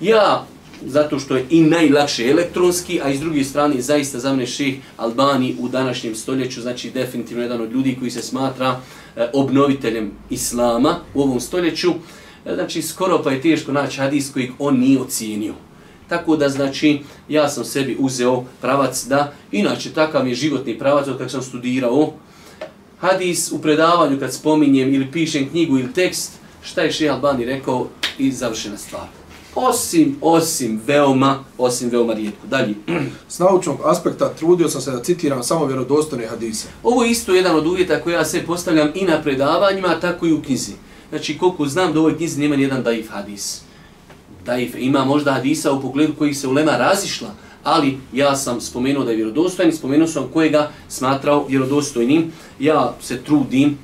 [0.00, 0.46] Ja,
[0.86, 5.56] zato što je i najlakše elektronski, a iz druge strane zaista za mene ših Albani
[5.60, 8.80] u današnjem stoljeću, znači definitivno jedan od ljudi koji se smatra
[9.16, 11.90] e, obnoviteljem Islama u ovom stoljeću,
[12.46, 15.54] e, znači skoro pa je teško naći hadis kojeg on nije ocijenio.
[16.08, 21.18] Tako da znači ja sam sebi uzeo pravac da, inače takav je životni pravac od
[21.18, 22.12] kako sam studirao,
[23.00, 26.32] hadis u predavanju kad spominjem ili pišem knjigu ili tekst,
[26.62, 29.23] šta je Šeha Albani rekao i završena stvar.
[29.54, 32.46] Osim, osim veoma, osim veoma rijetko.
[32.46, 32.74] Dalje.
[33.28, 36.68] S naučnog aspekta trudio sam se da citiram samo vjerodostojne hadise.
[36.82, 40.32] Ovo je isto jedan od uvjeta koje ja se postavljam i na predavanjima, tako i
[40.32, 40.72] u knjizi.
[41.08, 43.60] Znači, koliko znam da u ovoj knjizi nema nijedan daif hadis.
[44.44, 47.30] Daif ima možda hadisa u pogledu kojih se ulema razišla,
[47.64, 52.32] ali ja sam spomenuo da je vjerodostojni, spomenuo sam kojega smatrao vjerodostojnim.
[52.58, 53.78] Ja se trudim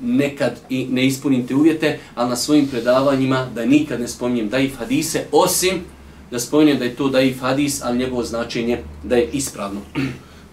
[0.00, 4.78] nekad i ne ispunim te uvjete, ali na svojim predavanjima da nikad ne spominjem daif
[4.78, 5.80] hadise, osim
[6.30, 9.80] da spominjem da je to daif hadis, ali njegovo značenje da je ispravno.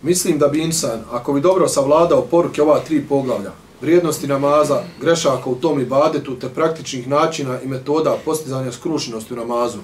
[0.02, 3.52] Mislim da bi insan, ako bi dobro savladao poruke ova tri poglavlja,
[3.82, 9.78] vrijednosti namaza, grešaka u tom ibadetu, te praktičnih načina i metoda postizanja skrušenosti u namazu,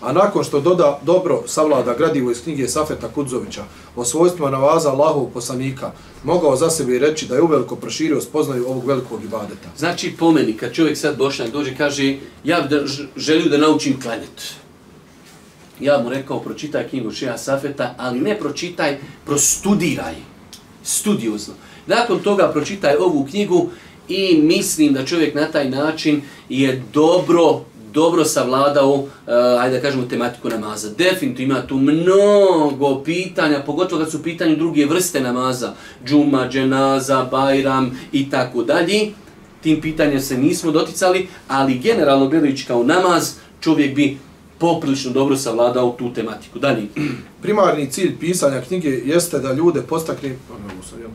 [0.00, 3.64] A nakon što doda dobro savlada gradivo iz knjige Safeta Kudzovića
[3.96, 5.92] o svojstvima navaza Allahovog poslanika,
[6.24, 9.68] mogao za sebe reći da je uveliko proširio spoznaju ovog velikog ibadeta.
[9.76, 12.84] Znači, pomeni, kad čovjek sad bošnjak dođe i kaže ja da
[13.16, 14.54] želiju da naučim klanjet.
[15.80, 20.14] Ja mu rekao, pročitaj knjigu Šeha Safeta, ali ne pročitaj, prostudiraj.
[20.82, 21.54] Studiozno.
[21.86, 23.70] Nakon toga pročitaj ovu knjigu
[24.08, 27.60] i mislim da čovjek na taj način je dobro
[27.94, 29.08] dobro savladao, uh,
[29.60, 30.90] ajde da kažemo, tematiku namaza.
[30.98, 35.72] Definitivno ima tu mnogo pitanja, pogotovo kad su pitanje druge vrste namaza,
[36.06, 39.10] džuma, dženaza, bajram i tako dalje.
[39.60, 44.18] Tim pitanjem se nismo doticali, ali generalno gledajući kao namaz, čovjek bi
[44.58, 46.58] poprilično dobro savladao tu tematiku.
[46.58, 46.82] Dalje.
[47.42, 50.36] Primarni cilj pisanja knjige jeste da ljude postakne...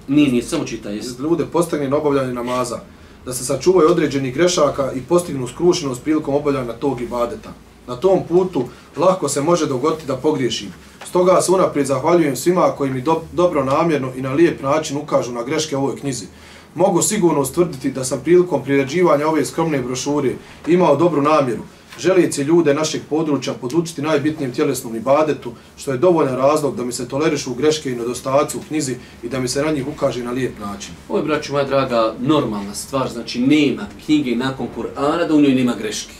[0.08, 1.24] Nije, nije, samo čita, jeste.
[1.24, 2.80] Ljude postakne na obavljanje namaza
[3.25, 7.49] da se sačuvaju određenih grešaka i postignu skrušenost prilikom obavljanja tog ibadeta.
[7.88, 8.63] Na tom putu
[8.97, 10.73] lahko se može dogoditi da pogriješim.
[11.05, 15.32] Stoga se unaprijed zahvaljujem svima koji mi do, dobro namjerno i na lijep način ukažu
[15.32, 16.25] na greške u ovoj knjizi.
[16.75, 20.34] Mogu sigurno ustvrditi da sam prilikom priređivanja ove skromne brošure
[20.67, 21.62] imao dobru namjeru,
[21.99, 27.07] želijeći ljude našeg područja podučiti najbitnijem tjelesnom ibadetu, što je dovoljan razlog da mi se
[27.07, 30.59] tolerišu greške i nedostaci u knjizi i da mi se na njih ukaže na lijep
[30.59, 30.93] način.
[31.09, 35.53] Ovo je, braću moja draga, normalna stvar, znači nema knjige nakon Kur'ana da u njoj
[35.53, 36.13] nema greške.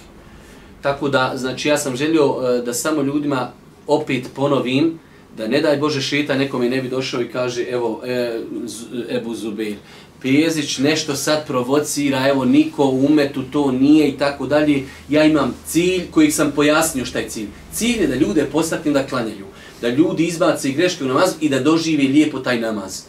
[0.82, 3.52] Tako da, znači ja sam želio e, da samo ljudima
[3.88, 5.00] opet ponovim,
[5.38, 9.36] da ne daj Bože šita nekome ne bi došao i kaže, evo, e, Z- Ebu
[9.36, 9.76] Zubeir,
[10.22, 14.84] Pezić nešto sad provocira, evo, niko u umetu to nije i tako dalje.
[15.10, 17.48] Ja imam cilj koji sam pojasnio šta je cilj.
[17.74, 19.46] Cilj je da ljude postaknem da klanjaju,
[19.82, 23.02] da ljudi izbace greške u namaz i da dožive lijepo taj namaz.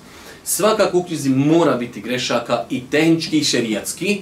[0.44, 4.20] Svakako u knjizi mora biti grešaka i tehnički i šerijatski,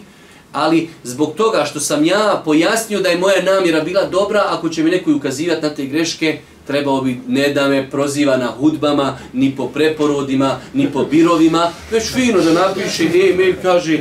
[0.53, 4.83] ali zbog toga što sam ja pojasnio da je moja namjera bila dobra, ako će
[4.83, 9.57] mi neko ukazivati na te greške, trebao bi ne da me proziva na hudbama, ni
[9.57, 13.99] po preporodima, ni po birovima, već fino da napiše e-mail, kaže,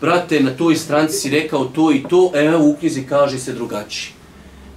[0.00, 4.12] brate, na toj stranci si rekao to i to, evo u knjizi kaže se drugačije.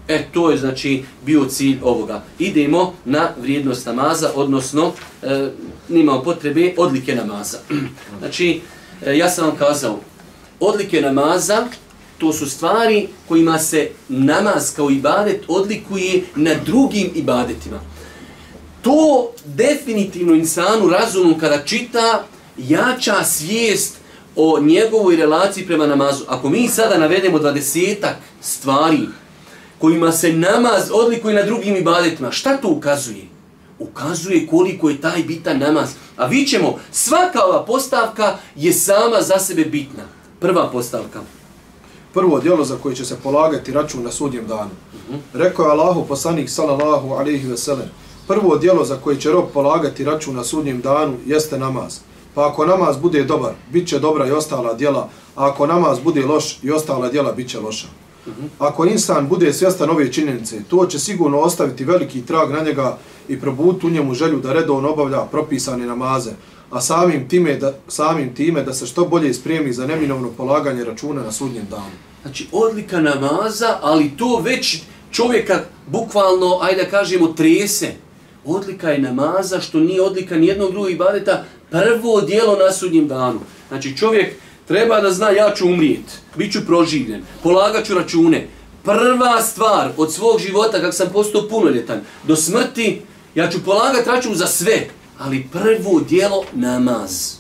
[0.08, 2.24] E, to je znači bio cilj ovoga.
[2.40, 4.92] Idemo na vrijednost namaza, odnosno,
[5.24, 5.50] e,
[5.90, 7.58] nimao potrebe, odlike namaza.
[8.20, 8.62] znači,
[9.06, 10.00] e, ja sam vam kazao,
[10.60, 11.68] odlike namaza,
[12.24, 17.80] to su stvari kojima se namaz kao ibadet odlikuje na drugim ibadetima.
[18.82, 22.26] To definitivno insanu razumom kada čita
[22.58, 23.96] jača svijest
[24.36, 26.24] o njegovoj relaciji prema namazu.
[26.28, 29.08] Ako mi sada navedemo dvadesetak stvari
[29.78, 33.26] kojima se namaz odlikuje na drugim ibadetima, šta to ukazuje?
[33.80, 35.90] Ukazuje koliko je taj bitan namaz.
[36.18, 40.04] A vi ćemo, svaka ova postavka je sama za sebe bitna.
[40.40, 41.22] Prva postavka.
[42.14, 44.70] Prvo djelo za koje će se polagati račun na sudnjem danu.
[45.34, 47.90] Rekao je Allahu poslanik sallallahu alaihi ve sellem,
[48.28, 52.00] prvo djelo za koje će rob polagati račun na sudnjem danu jeste namaz.
[52.36, 56.26] Pa ako namaz bude dobar, bit će dobra i ostala djela, a ako namaz bude
[56.26, 57.88] loš i ostala djela bit će loša.
[58.60, 62.98] Ako insan bude svjestan ove činjenice, to će sigurno ostaviti veliki trag na njega
[63.28, 66.32] i probuditi u njemu želju da redovno obavlja propisane namaze,
[66.74, 71.24] a samim time da, samim time da se što bolje ispremi za neminovno polaganje računa
[71.24, 71.96] na sudnjem danu.
[72.22, 74.82] Znači, odlika namaza, ali to već
[75.12, 77.92] čovjeka bukvalno, ajde da kažemo, trese.
[78.46, 83.40] Odlika je namaza, što nije odlika nijednog drugog ibadeta, prvo dijelo na sudnjem danu.
[83.68, 84.34] Znači, čovjek
[84.68, 88.48] treba da zna, ja ću umrijet, bit ću proživljen, polagat ću račune.
[88.84, 93.02] Prva stvar od svog života, kak sam postao punoljetan, do smrti,
[93.36, 94.88] ja ću polagat račun za sve,
[95.24, 97.34] ali prvo dijelo namaz.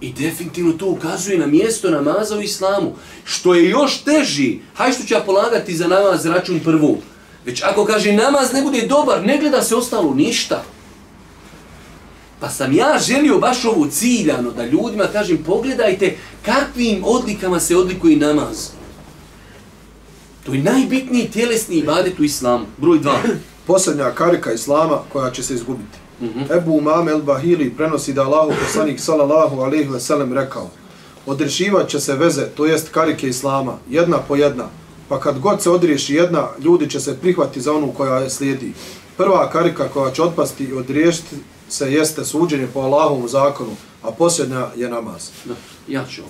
[0.00, 2.92] I definitivno to ukazuje na mjesto namaza u islamu.
[3.24, 6.98] Što je još teži, haj što ću ja polagati za namaz račun prvu.
[7.46, 10.64] Već ako kaže namaz ne bude dobar, ne gleda se ostalo ništa.
[12.40, 18.16] Pa sam ja želio baš ovo ciljano, da ljudima kažem, pogledajte kakvim odlikama se odlikuje
[18.16, 18.68] namaz.
[20.46, 22.66] To je najbitniji tjelesni ibadet u islamu.
[22.78, 23.18] Broj dva.
[23.66, 25.99] Posljednja karika Islama koja će se izgubiti.
[26.20, 26.56] Mm -hmm.
[26.56, 30.70] Ebu Umame el-Bahili prenosi da Allahu poslanik sallallahu alaihi ve sellem rekao
[31.26, 34.68] Odrešivat će se veze, to jest karike Islama, jedna po jedna.
[35.08, 38.72] Pa kad god se odriješi jedna, ljudi će se prihvati za onu koja je slijedi.
[39.16, 41.36] Prva karika koja će otpasti i odriješiti
[41.68, 43.70] se jeste suđenje po Allahovom zakonu,
[44.02, 45.30] a posljednja je namaz.
[45.44, 45.54] Da,
[45.88, 46.22] ja ću.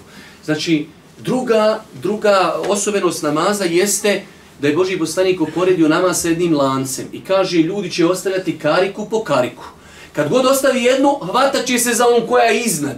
[0.45, 0.87] Znači,
[1.19, 4.23] druga, druga osobenost namaza jeste
[4.61, 9.07] da je Boži poslanik uporedio namaz sa jednim lancem i kaže ljudi će ostavljati kariku
[9.11, 9.65] po kariku.
[10.21, 12.97] Kad god ostavi jednu, hvatat će se za on koja je iznad.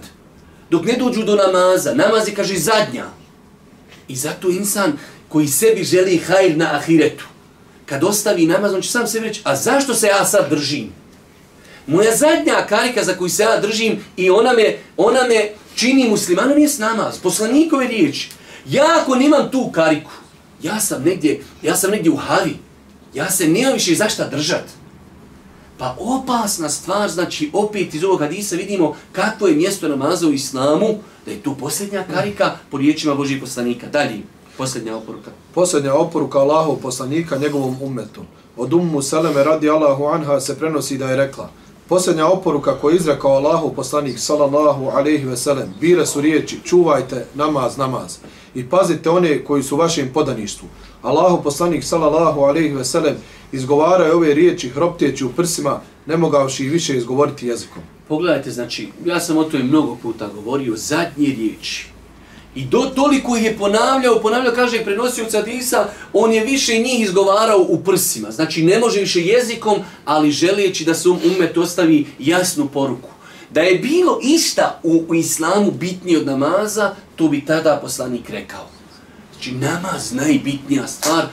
[0.69, 3.05] Dok ne dođu do namaza, namaz je, kaže, zadnja.
[4.07, 4.93] I zato insan
[5.29, 7.25] koji sebi želi hajr na ahiretu,
[7.85, 10.91] kad ostavi namaz, on će sam sebi reći, a zašto se ja sad držim?
[11.87, 16.57] Moja zadnja karika za koju se ja držim i ona me, ona me čini muslimanom
[16.57, 18.29] je s namaz, poslanikove riječi.
[18.69, 20.11] Ja ako nemam tu kariku,
[20.63, 22.57] ja sam negdje, ja sam negdje u havi,
[23.13, 24.82] ja se nemam više zašta držat.
[25.83, 30.87] Pa opasna stvar, znači opet iz ovog hadisa vidimo kakvo je mjesto namaza u islamu,
[31.25, 33.87] da je tu posljednja karika po riječima Božih poslanika.
[33.87, 34.21] Dalje,
[34.57, 35.31] posljednja oporuka.
[35.53, 38.21] Posljednja oporuka Allahov poslanika njegovom ummetu.
[38.57, 41.49] Od ummu Seleme radi Allahu anha se prenosi da je rekla
[41.89, 47.25] Posljednja oporuka koju je izrekao Allahov poslanik sallallahu alaihi ve sellem bile su riječi čuvajte
[47.35, 48.17] namaz, namaz
[48.55, 50.67] i pazite one koji su u vašem podaništvu.
[51.01, 53.15] Allahov poslanik sallallahu alaihi ve sellem
[53.53, 57.83] izgovara ove riječi hropteći u prsima, ne mogavši više izgovoriti jezikom.
[58.07, 61.87] Pogledajte, znači, ja sam o tome mnogo puta govorio, zadnje riječi.
[62.55, 65.25] I do toliko ih je ponavljao, ponavljao, kaže i prenosio
[66.13, 68.31] on je više njih izgovarao u prsima.
[68.31, 73.09] Znači, ne može više jezikom, ali želijeći da se um umet ostavi jasnu poruku.
[73.49, 78.67] Da je bilo išta u, u islamu bitnije od namaza, to bi tada poslanik rekao.
[79.31, 81.25] Znači namaz najbitnija stvar,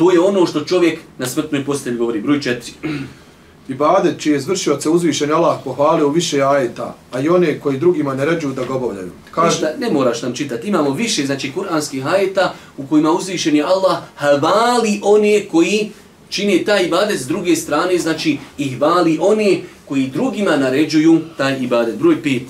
[0.00, 2.20] to je ono što čovjek na smrtnoj postelji govori.
[2.20, 2.72] Broj četiri.
[3.68, 7.78] Ibadet čiji je izvršio se uzvišen Allah pohvalio u više ajeta, a i one koji
[7.78, 9.10] drugima ne ređuju da ga obavljaju.
[9.30, 10.68] Kaže, Ništa, ne moraš nam čitati.
[10.68, 15.90] Imamo više, znači, kuranskih ajeta u kojima uzvišen je Allah hvali one koji
[16.28, 19.60] čine taj ibadet s druge strane, znači, i hvali one
[19.90, 21.98] koji drugima naređuju taj ibadet.
[21.98, 22.42] Broj pet.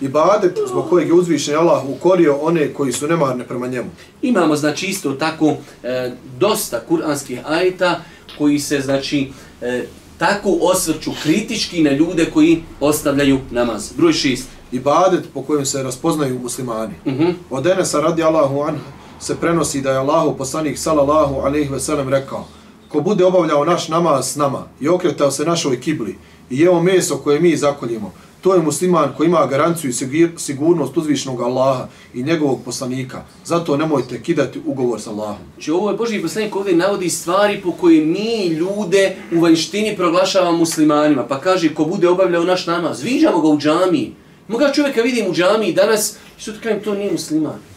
[0.00, 3.90] Ibadet zbog kojeg je uzvišen Allah ukorio one koji su nemarne prema njemu.
[4.22, 8.00] Imamo, znači, isto tako e, dosta kuranskih ajeta
[8.38, 9.28] koji se, znači,
[9.62, 9.84] e,
[10.18, 13.92] tako osvrću kritički na ljude koji ostavljaju namaz.
[13.96, 14.48] Broj šest.
[14.72, 16.94] Ibadet po kojem se raspoznaju muslimani.
[17.04, 17.22] Uh Mhm.
[17.22, 17.34] -huh.
[17.50, 18.78] Od Enesa radi Allahu an
[19.20, 22.46] se prenosi da je Allahu poslanik sallallahu alaihi ve sellem rekao
[22.92, 26.18] ko bude obavljao naš namaz s nama i okretao se našoj kibli
[26.50, 31.40] i jeo meso koje mi zakoljimo, to je musliman koji ima garanciju i sigurnost uzvišnog
[31.40, 33.22] Allaha i njegovog poslanika.
[33.44, 35.36] Zato nemojte kidati ugovor sa Allahom.
[35.54, 40.58] Znači ovo je Boži poslanik ovdje navodi stvari po koje mi ljude u vanjštini proglašavamo
[40.58, 41.26] muslimanima.
[41.26, 44.12] Pa kaže ko bude obavljao naš namaz, viđamo ga u džamiji.
[44.48, 47.69] Moga čovjeka vidim u džamiji danas i sutra kažem to nije musliman.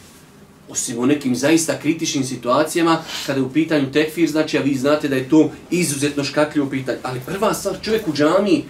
[0.73, 5.07] Osim u nekim zaista kritičnim situacijama, kada je u pitanju tekfir, znači, a vi znate
[5.07, 6.97] da je to izuzetno škakljivo pitanje.
[7.03, 8.63] Ali prva stvar, čovjek u džamiji,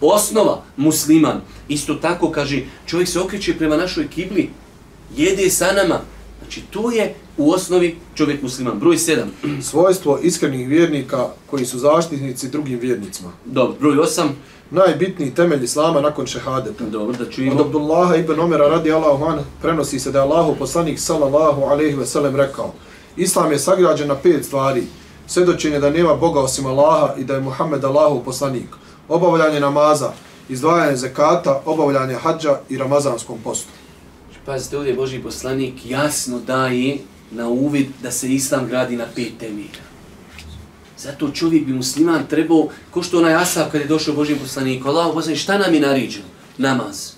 [0.00, 1.40] osnova, musliman.
[1.68, 4.50] Isto tako, kaže, čovjek se okreće prema našoj kibli,
[5.16, 6.00] jede sa nama.
[6.40, 8.78] Znači, to je u osnovi čovjek musliman.
[8.78, 9.22] Broj 7.
[9.62, 13.30] Svojstvo iskrenih vjernika koji su zaštitnici drugim vjernicima.
[13.44, 14.28] Dobro, broj 8.
[14.70, 16.84] Najbitniji temelj Islama nakon šehadeta.
[16.84, 17.60] Dobro, da Od čujemo.
[17.60, 22.06] Abdullaha ibn Omera radi Allahu an prenosi se da je Allahu poslanik sallallahu alejhi ve
[22.06, 22.72] sellem rekao:
[23.16, 24.82] Islam je sagrađen na pet stvari:
[25.26, 28.68] svedočenje da nema Boga osim Allaha i da je Muhammed Allahu poslanik,
[29.08, 30.12] obavljanje namaza,
[30.48, 33.68] izdvajanje zekata, obavljanje hadža i ramazanskom postu.
[34.46, 36.98] Pazite, ovdje je Boži poslanik jasno daje
[37.34, 39.82] na uvid da se Islam gradi na pet temelja.
[40.98, 45.10] Zato čovjek bi musliman trebao, ko što onaj Asaf kad je došao Božim poslaniku, Allah
[45.14, 46.24] poslanik, šta nam je nariđeno?
[46.58, 47.12] Namaz.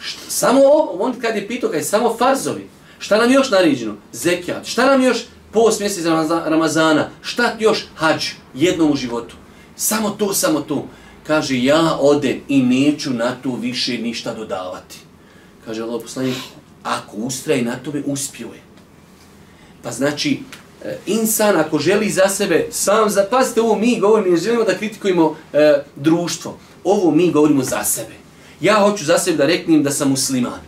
[0.00, 2.66] Šta, samo ovo, on kad je pitao, kad je samo farzovi,
[2.98, 3.94] šta nam je još nariđeno?
[4.12, 4.66] Zekijat.
[4.66, 6.04] Šta nam je još post mjesec
[6.46, 7.08] Ramazana?
[7.22, 9.36] Šta još hađ jednom u životu?
[9.76, 10.86] Samo to, samo to.
[11.26, 14.98] Kaže, ja odem i neću na to više ništa dodavati.
[15.64, 16.36] Kaže Allah poslanik,
[16.82, 18.61] ako ustraje na tome, uspio je.
[19.82, 20.40] Pa znači,
[20.84, 24.78] e, insan ako želi za sebe sam, za, pazite ovo mi govorimo, ne želimo da
[24.78, 26.58] kritikujemo e, društvo.
[26.84, 28.14] Ovo mi govorimo za sebe.
[28.60, 30.60] Ja hoću za sebe da reknem da sam musliman.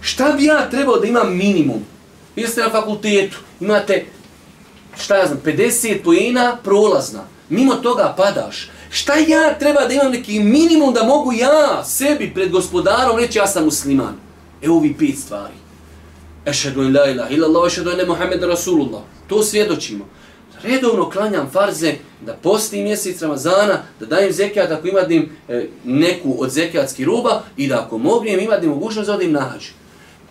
[0.00, 1.84] Šta bi ja trebao da imam minimum?
[2.36, 4.04] Vi ste na fakultetu, imate,
[4.96, 7.24] šta ja znam, 50 pojena prolazna.
[7.48, 8.70] Mimo toga padaš.
[8.90, 13.46] Šta ja treba da imam neki minimum da mogu ja sebi pred gospodarom reći ja
[13.46, 14.14] sam musliman?
[14.62, 15.54] Evo ovi pet stvari.
[16.46, 19.00] Ešhedu in la ilaha illallah, ešhedu ene Muhammed Rasulullah.
[19.26, 20.08] To svjedočimo.
[20.62, 21.94] Redovno klanjam farze,
[22.26, 27.68] da postim mjesec Ramazana, da dajem zekijat ako imadim e, neku od zekijatskih roba i
[27.68, 29.64] da ako mognem imadim mogućnost da odim na hađ.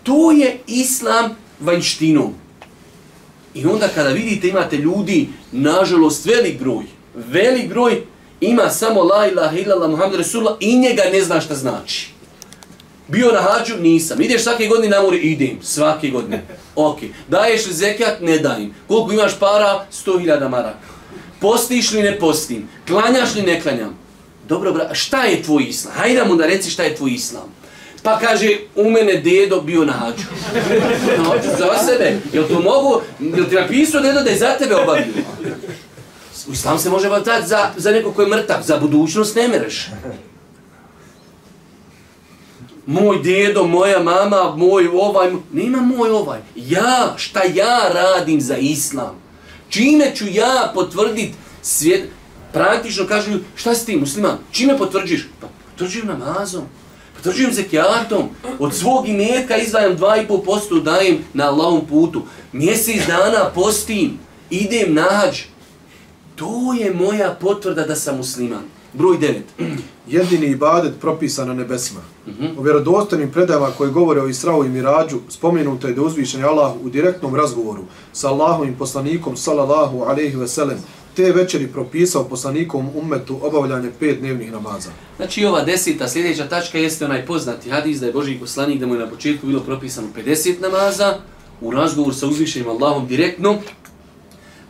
[0.04, 2.34] To je islam vanjštinom.
[3.54, 6.84] I onda kada vidite imate ljudi, nažalost velik broj,
[7.16, 8.02] velik broj
[8.42, 12.14] ima samo la ilaha illallah Muhammed Rasulullah i njega ne zna šta znači.
[13.10, 13.78] Bio na hađu?
[13.78, 14.22] Nisam.
[14.22, 15.18] Ideš svake godine na more?
[15.18, 15.60] Idem.
[15.62, 16.44] Svake godine.
[16.76, 16.98] Ok.
[17.28, 18.22] Daješ li zekijat?
[18.22, 18.74] Ne dajem.
[18.88, 19.86] Koliko imaš para?
[20.06, 20.78] 100.000 maraka.
[21.42, 22.04] Postiš li?
[22.04, 22.70] Ne postim.
[22.88, 23.42] Klanjaš li?
[23.42, 23.98] Ne klanjam.
[24.48, 25.94] Dobro, bra, šta je tvoj islam?
[25.98, 27.54] Hajde mu da reci šta je tvoj islam.
[28.04, 30.24] Pa kaže, u mene dedo bio na hađu.
[31.18, 32.18] Na hađu za sebe.
[32.34, 33.02] Jel to mogu?
[33.20, 35.14] Jel ti napisao dedo da je za tebe obavio?
[36.48, 38.62] U islam se može vatati za, za neko ko je mrtav.
[38.64, 39.90] Za budućnost ne mereš
[42.90, 46.40] moj djedo, moja mama, moj ovaj, nema moj ovaj.
[46.56, 49.16] Ja, šta ja radim za islam?
[49.70, 52.10] Čime ću ja potvrditi svijet?
[52.54, 54.38] Praktično kažu, šta si ti musliman?
[54.52, 55.28] Čime potvrđiš?
[55.42, 56.64] Pa potvrđujem namazom.
[57.16, 58.30] Potvrđujem zekijatom.
[58.60, 62.22] Od svog imetka izdajem 2,5% dajem na Allahom putu.
[62.52, 64.20] Mjesec dana postim.
[64.50, 65.42] Idem na hađ.
[66.36, 68.64] To je moja potvrda da sam musliman.
[68.94, 69.42] Broj 9.
[70.08, 72.00] Jedini ibadet propisan na nebesima.
[72.58, 76.74] U vjerodostojnim predajama koji govore o Israu i Mirađu, spomenuto je da uzvišen je Allah
[76.84, 77.84] u direktnom razgovoru
[78.14, 80.78] sa Allahovim poslanikom sallallahu alaihi ve sellem
[81.16, 84.90] te večeri propisao poslanikom ummetu obavljanje pet dnevnih namaza.
[85.18, 88.96] Znači ova deseta sljedeća tačka jeste onaj poznati hadis da je Boži poslanik da mu
[88.96, 91.18] je na početku bilo propisano 50 namaza
[91.62, 93.58] u razgovor sa uzvišenim Allahom direktno.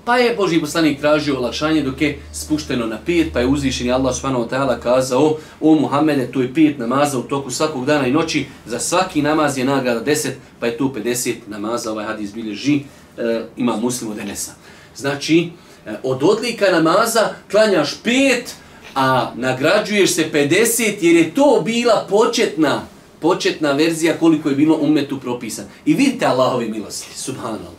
[0.10, 4.16] Pa je Boži poslanik tražio olakšanje dok je spušteno na pet, pa je uzvišen Allah
[4.16, 8.12] subhanahu wa ta'ala kazao o Muhammede, to je pet namaza u toku svakog dana i
[8.12, 10.30] noći, za svaki namaz je nagrada 10,
[10.60, 12.82] pa je tu 50 namaza, ovaj hadis bilježi,
[13.18, 14.52] e, ima muslim od Enesa.
[14.96, 15.50] Znači,
[15.86, 18.56] e, od odlika namaza klanjaš pet,
[18.96, 22.82] a nagrađuješ se 50 jer je to bila početna
[23.20, 25.66] početna verzija koliko je bilo umetu propisan.
[25.86, 27.79] I vidite Allahove milosti, subhanallah.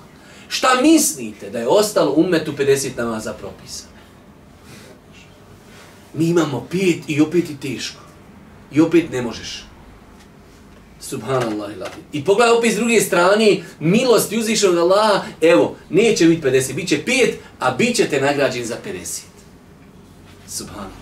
[0.51, 3.89] Šta mislite da je ostalo umetu 50 namaza propisan?
[6.15, 8.01] Mi imamo pet i opet i teško.
[8.73, 9.65] I opet ne možeš.
[11.01, 12.01] Subhanallah ilahi.
[12.13, 17.05] I pogledaj opet s druge strane, milost uzvišenog Allaha, evo, neće biti 50, bit će
[17.07, 19.21] 5, a bit ćete nagrađeni za 50.
[20.49, 21.00] Subhanallah.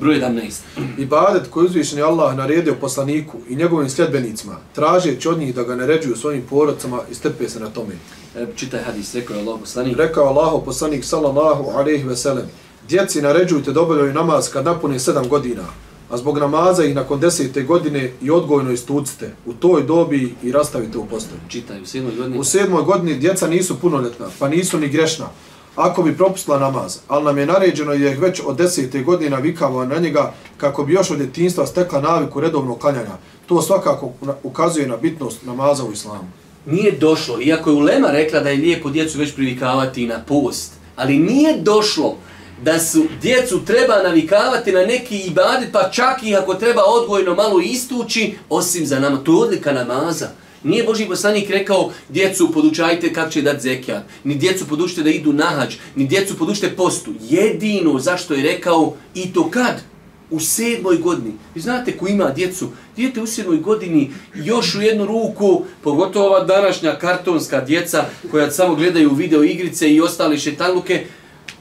[0.00, 0.60] Broj 11.
[0.98, 5.76] Ibadet koji uzvišen je Allah naredio poslaniku i njegovim sljedbenicima, tražeći od njih da ga
[5.76, 7.94] naređuju svojim porodcama i strpe se na tome.
[8.36, 9.96] E, čitaj hadis, rekao je Allah poslanik.
[9.96, 12.46] Rekao Allah poslanik sallallahu alaihi ve sellem,
[12.88, 15.64] djeci naređujte da obavljaju namaz kad napune sedam godina,
[16.10, 20.98] a zbog namaza ih nakon desete godine i odgojno istucite u toj dobi i rastavite
[20.98, 21.40] u postoju.
[21.48, 22.38] Čitaj, u sedmoj godini.
[22.38, 25.28] U sedmoj godini djeca nisu punoljetna, pa nisu ni grešna,
[25.76, 29.98] ako bi propustila namaz, ali nam je naređeno je već od desete godina vikava na
[29.98, 33.16] njega kako bi još od djetinstva stekla naviku redovnog klanjanja.
[33.46, 34.12] To svakako
[34.42, 36.28] ukazuje na bitnost namaza u islamu.
[36.66, 41.18] Nije došlo, iako je Ulema rekla da je lijepo djecu već privikavati na post, ali
[41.18, 42.16] nije došlo
[42.64, 47.60] da su djecu treba navikavati na neki ibadet, pa čak i ako treba odgojno malo
[47.60, 49.16] istući, osim za nama.
[49.16, 50.28] To je odlika namaza.
[50.64, 55.32] Nije Boži poslanik rekao djecu podučajte kako će dati zekijat, ni djecu podučite da idu
[55.32, 57.14] na hađ, ni djecu podučite postu.
[57.20, 59.82] Jedino zašto je rekao i to kad?
[60.30, 61.32] U sedmoj godini.
[61.54, 66.44] Vi znate ko ima djecu, djete u sedmoj godini još u jednu ruku, pogotovo ova
[66.44, 71.06] današnja kartonska djeca koja samo gledaju video igrice i ostali šetaluke,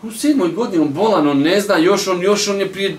[0.03, 2.97] u sedmoj godini on bolan, on ne zna, još on, još on je prije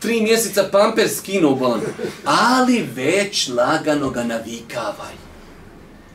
[0.00, 1.80] tri mjeseca pamper skinuo bolan.
[2.24, 5.23] Ali već lagano ga navikavaju.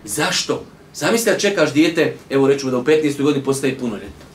[0.03, 0.63] Zašto?
[0.93, 3.21] Zamisli da čekaš dijete, evo reću da u 15.
[3.21, 4.25] godini postaje punoljetno.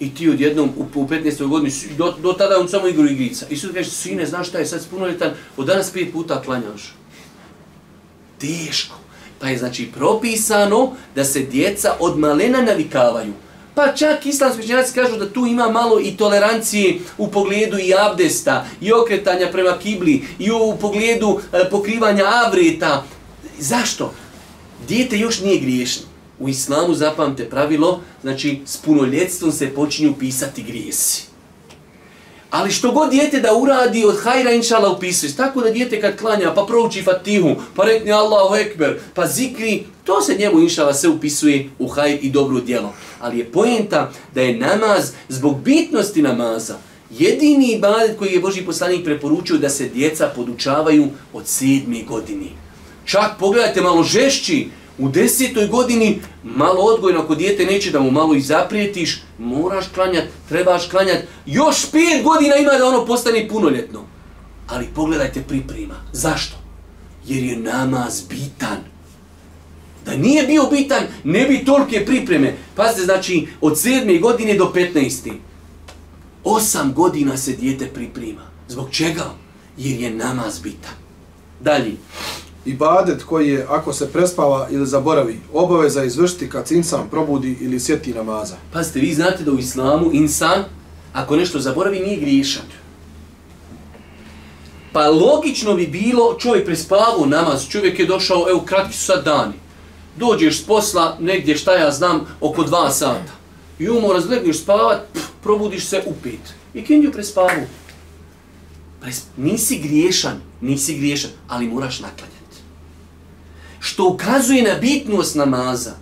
[0.00, 1.46] I ti odjednom u, u 15.
[1.46, 3.46] godini, do, do tada on samo igru igrica.
[3.50, 6.94] I sud kažeš, sine, znaš šta je sad punoljetan, od danas pet puta klanjaš.
[8.38, 8.96] Teško.
[9.38, 13.32] Pa je znači propisano da se djeca od malena navikavaju.
[13.74, 18.66] Pa čak islamski učenjaci kažu da tu ima malo i tolerancije u pogledu i abdesta,
[18.80, 23.04] i okretanja prema kibli, i u pogledu e, pokrivanja avreta.
[23.58, 24.14] Zašto?
[24.88, 26.06] Dijete još nije griješno.
[26.38, 31.22] U islamu zapamte pravilo, znači s punoljetstvom se počinju pisati grijesi.
[32.50, 36.54] Ali što god dijete da uradi od hajra inšala upisuje, tako da dijete kad klanja
[36.54, 41.70] pa prouči fatihu, pa rekne Allahu ekber, pa zikri, to se njemu inšala se upisuje
[41.78, 42.92] u hajr i dobro djelo.
[43.20, 46.76] Ali je pojenta da je namaz zbog bitnosti namaza
[47.10, 52.63] jedini ibadet koji je Boži poslanik preporučio da se djeca podučavaju od sedme godine.
[53.04, 58.34] Čak pogledajte malo žešći, u desetoj godini malo odgojno ako dijete neće da mu malo
[58.34, 64.04] i zaprijetiš, moraš klanjati, trebaš klanjati, još pet godina ima da ono postane punoljetno.
[64.68, 65.94] Ali pogledajte priprema.
[66.12, 66.56] Zašto?
[67.26, 68.78] Jer je namaz bitan.
[70.04, 72.54] Da nije bio bitan, ne bi tolike pripreme.
[72.74, 75.32] Pazite, znači, od sedme godine do petnaesti.
[76.44, 78.42] Osam godina se dijete priprema.
[78.68, 79.24] Zbog čega?
[79.76, 80.94] Jer je namaz bitan.
[81.60, 81.92] Dalje
[82.64, 87.80] ibadet koji je, ako se prespava ili zaboravi, obaveza izvršiti kad se insan probudi ili
[87.80, 88.56] sjeti namaza.
[88.72, 90.64] Pazite, vi znate da u islamu insan,
[91.12, 92.64] ako nešto zaboravi, nije griješan.
[94.92, 99.54] Pa logično bi bilo, čovjek prespavao namaz, čovjek je došao, evo, kratki su sad dani.
[100.16, 103.32] Dođeš s posla, negdje šta ja znam, oko dva sata.
[103.78, 106.54] I umor, razgledniš spavat, pff, probudiš se u pet.
[106.74, 107.66] I kendju prespavu.
[109.00, 112.43] Pres, nisi griješan, nisi griješan, ali moraš naklanjati
[113.84, 115.92] što ukazuje na bitnost namaza.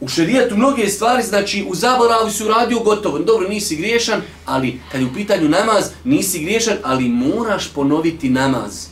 [0.00, 5.00] U šerijatu mnoge stvari, znači u zaboravu si uradio gotovo, dobro, nisi griješan, ali kad
[5.00, 8.86] je u pitanju namaz, nisi griješan, ali moraš ponoviti namaz.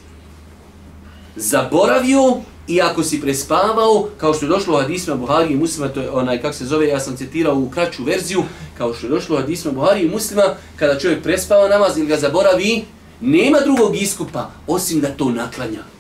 [1.37, 2.37] Zaboravio
[2.69, 6.11] i ako si prespavao, kao što je došlo u hadisma Buhari i muslima, to je
[6.11, 8.43] onaj, kako se zove, ja sam citirao u kraću verziju,
[8.79, 12.17] kao što je došlo u hadisma Buhari i muslima, kada čovjek prespava namaz ili ga
[12.17, 12.85] zaboravi,
[13.21, 15.98] nema drugog iskupa, osim da to naklanja.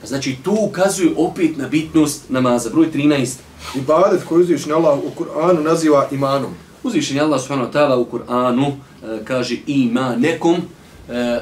[0.00, 2.70] Pa znači tu ukazuju opet na bitnost namaza.
[2.70, 3.36] Broj 13.
[3.76, 6.54] Ibadet koji uzvišen Allah u Kur'anu naziva imanom.
[6.82, 10.56] Uzvišen Allah subhanahu wa ta'ala u Kur'anu e, kaže ima nekom,
[11.08, 11.40] e,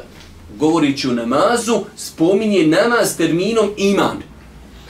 [0.58, 4.16] govorići o namazu, spominje namaz terminom iman.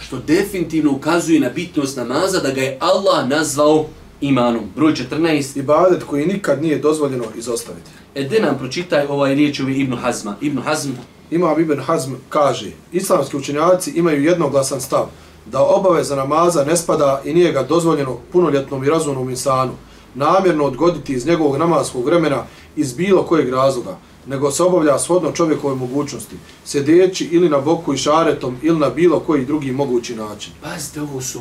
[0.00, 3.86] Što definitivno ukazuje na bitnost namaza da ga je Allah nazvao
[4.20, 4.62] imanom.
[4.76, 5.58] Broj 14.
[5.58, 7.90] Ibadet koji nikad nije dozvoljeno izostaviti.
[8.14, 10.36] E, de nam pročitaj ovaj riječ ovi Ibnu Hazma.
[10.40, 10.90] Ibnu Hazm,
[11.30, 15.06] Imam Ibn Hazm kaže, islamski učenjaci imaju jednoglasan stav
[15.46, 19.72] da obaveza namaza ne spada i nije ga dozvoljeno punoljetnom i razumnom insanu
[20.16, 22.44] namjerno odgoditi iz njegovog namaskog vremena
[22.76, 27.96] iz bilo kojeg razloga, nego se obavlja shodno čovjekove mogućnosti, sjedeći ili na boku i
[27.96, 30.52] šaretom ili na bilo koji drugi mogući način.
[30.62, 31.40] pazite, ovo su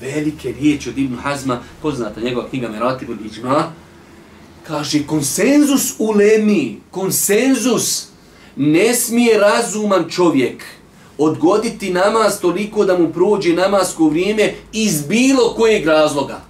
[0.00, 3.72] velike riječi od Ibn Hazma, poznata njegova knjiga Meratib Iđma,
[4.66, 8.08] kaže konsenzus u lemi, konsenzus,
[8.56, 10.64] ne smije razuman čovjek
[11.18, 16.40] odgoditi namaz toliko da mu prođe namasko vrijeme iz bilo kojeg razloga.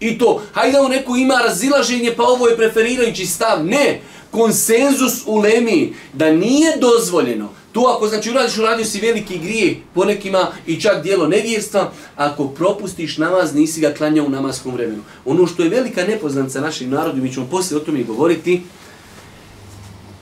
[0.00, 3.66] I to, hajde on neko ima razilaženje, pa ovo je preferirajući stav.
[3.66, 4.00] Ne,
[4.30, 7.48] konsenzus u lemi, da nije dozvoljeno.
[7.72, 13.18] To ako znači uradiš, uradio si veliki grije, ponekima i čak dijelo nevjerstva, ako propustiš
[13.18, 15.02] namaz, nisi ga klanjao u namaskom vremenu.
[15.24, 18.62] Ono što je velika nepoznanca našim narodu, mi ćemo poslije o tome i govoriti,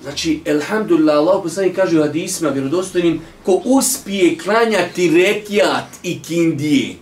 [0.08, 6.94] Znači, elhamdulillah, Allah poslani kaže u hadisima vjerodostojnim, ko uspije klanjati rekiat i kindije,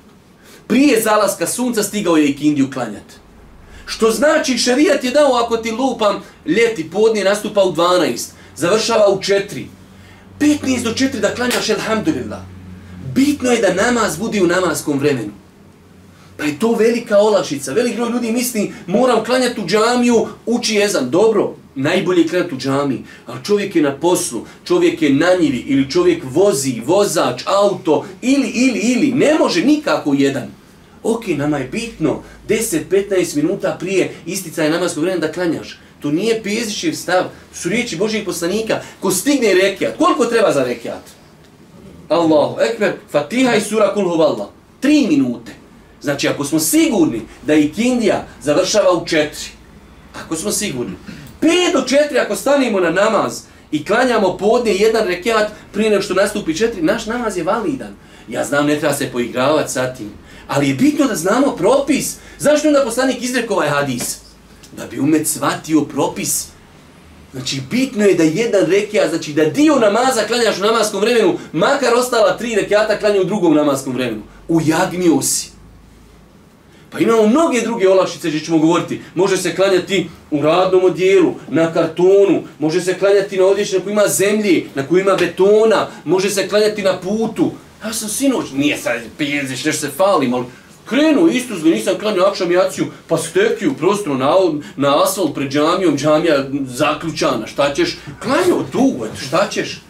[0.66, 3.14] prije zalaska sunca stigao je i kindiju klanjati.
[3.86, 9.18] Što znači, šarijat je dao, ako ti lupam, ljeti, podnije nastupa u 12, završava u
[9.18, 9.64] 4,
[10.40, 12.40] 15 do 4 da klanjaš, elhamdulillah.
[13.14, 15.32] Bitno je da namaz budi u namaskom vremenu.
[16.36, 17.72] Pa je to velika olašica.
[17.72, 21.10] Velik broj ljudi misli, moram klanjati u džamiju, uči jezan.
[21.10, 23.04] Dobro, najbolje je klanjati u džamiji.
[23.26, 28.48] Ali čovjek je na poslu, čovjek je na njivi, ili čovjek vozi, vozač, auto, ili,
[28.48, 29.12] ili, ili.
[29.12, 30.50] Ne može nikako jedan.
[31.02, 35.78] Ok, nama je bitno 10-15 minuta prije isticaja namaskog vremena da klanjaš.
[36.00, 38.80] To nije pezišiv stav, to su riječi Božijeg poslanika.
[39.00, 41.02] Ko stigne rekiat, koliko treba za rekiat?
[42.08, 44.46] Allahu ekber, fatiha i sura kul huvallah.
[44.80, 45.65] Tri minute.
[46.00, 49.46] Znači, ako smo sigurni da i kindija završava u četiri,
[50.24, 50.96] ako smo sigurni,
[51.40, 56.14] pet do četiri ako stanimo na namaz i klanjamo podne jedan rekiat prije nego što
[56.14, 57.94] nastupi četiri, naš namaz je validan.
[58.28, 60.10] Ja znam, ne treba se poigravati sa tim,
[60.46, 62.16] ali je bitno da znamo propis.
[62.38, 64.18] Zašto onda poslanik izrekao ovaj hadis?
[64.76, 66.46] Da bi umet shvatio propis.
[67.32, 71.94] Znači, bitno je da jedan rekiat, znači da dio namaza klanjaš u namaskom vremenu, makar
[71.94, 74.22] ostala tri rekiata klanja u drugom namaskom vremenu.
[74.48, 75.55] Ujagnio si.
[76.96, 79.00] Pa imamo mnoge druge olakšice gdje ćemo govoriti.
[79.14, 83.92] Može se klanjati u radnom odijelu, na kartonu, može se klanjati na odjeći na koji
[83.92, 87.50] ima zemlji, na koji ima betona, može se klanjati na putu.
[87.84, 90.44] Ja sam sinoć, nije sad pijeziš, nešto se falim, ali
[90.84, 94.34] krenu isto zli, nisam klanio akšam jaciju, pa stekiju prostro na,
[94.76, 97.98] na asfalt pred džamijom, džamija zaključana, šta ćeš?
[98.22, 99.82] Klanio tu, eto, šta ćeš?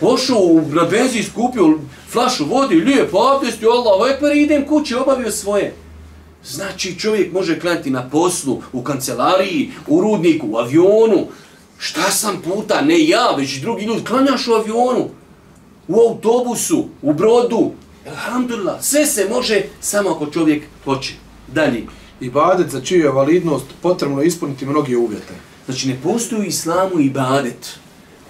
[0.00, 1.78] Ošao na benzin, skupio
[2.12, 5.74] flašu vode, lijepo abdest, Allah, ekber, idem kući, obavio svoje.
[6.44, 11.26] Znači čovjek može klanjati na poslu, u kancelariji, u rudniku, u avionu.
[11.78, 12.80] Šta sam puta?
[12.80, 14.04] Ne ja, već drugi ljudi.
[14.04, 15.08] Klanjaš u avionu,
[15.88, 17.70] u autobusu, u brodu.
[18.08, 21.14] Alhamdulillah, sve se može samo ako čovjek hoće.
[21.48, 21.82] Dalje.
[22.20, 25.34] Ibadet za čiju je validnost potrebno ispuniti mnoge uvjete.
[25.64, 27.78] Znači ne postoji u islamu ibadet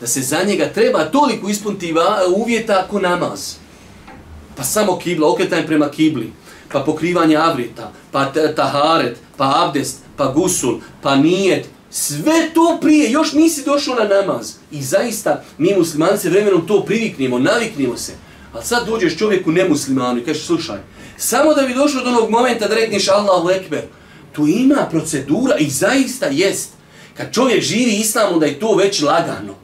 [0.01, 1.95] da se za njega treba toliko ispuniti
[2.37, 3.55] uvjeta ako namaz.
[4.57, 6.33] Pa samo kibla, okretaj prema kibli
[6.73, 13.33] pa pokrivanje avrita, pa taharet, pa abdest, pa gusul, pa nijet, sve to prije, još
[13.33, 14.53] nisi došao na namaz.
[14.71, 18.13] I zaista, mi muslimanci vremenom to priviknemo, naviknemo se.
[18.53, 20.79] Ali sad dođeš čovjeku nemuslimanu i kažeš, slušaj,
[21.17, 23.83] samo da bi došao do onog momenta da rekneš Allahu Ekber,
[24.33, 26.71] tu ima procedura i zaista jest.
[27.17, 29.55] Kad čovjek živi islamu da je to već lagano.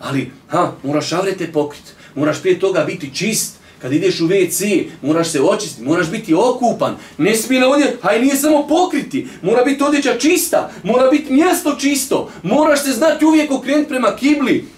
[0.00, 5.28] Ali, ha, moraš avrete pokrit, moraš prije toga biti čist, Kad ideš u WC, moraš
[5.28, 6.96] se očistiti, moraš biti okupan.
[7.18, 9.28] Ne smije na odjeća, haj nije samo pokriti.
[9.42, 12.30] Mora biti odjeća čista, mora biti mjesto čisto.
[12.42, 14.68] Moraš se znati uvijek okrenuti prema kibli.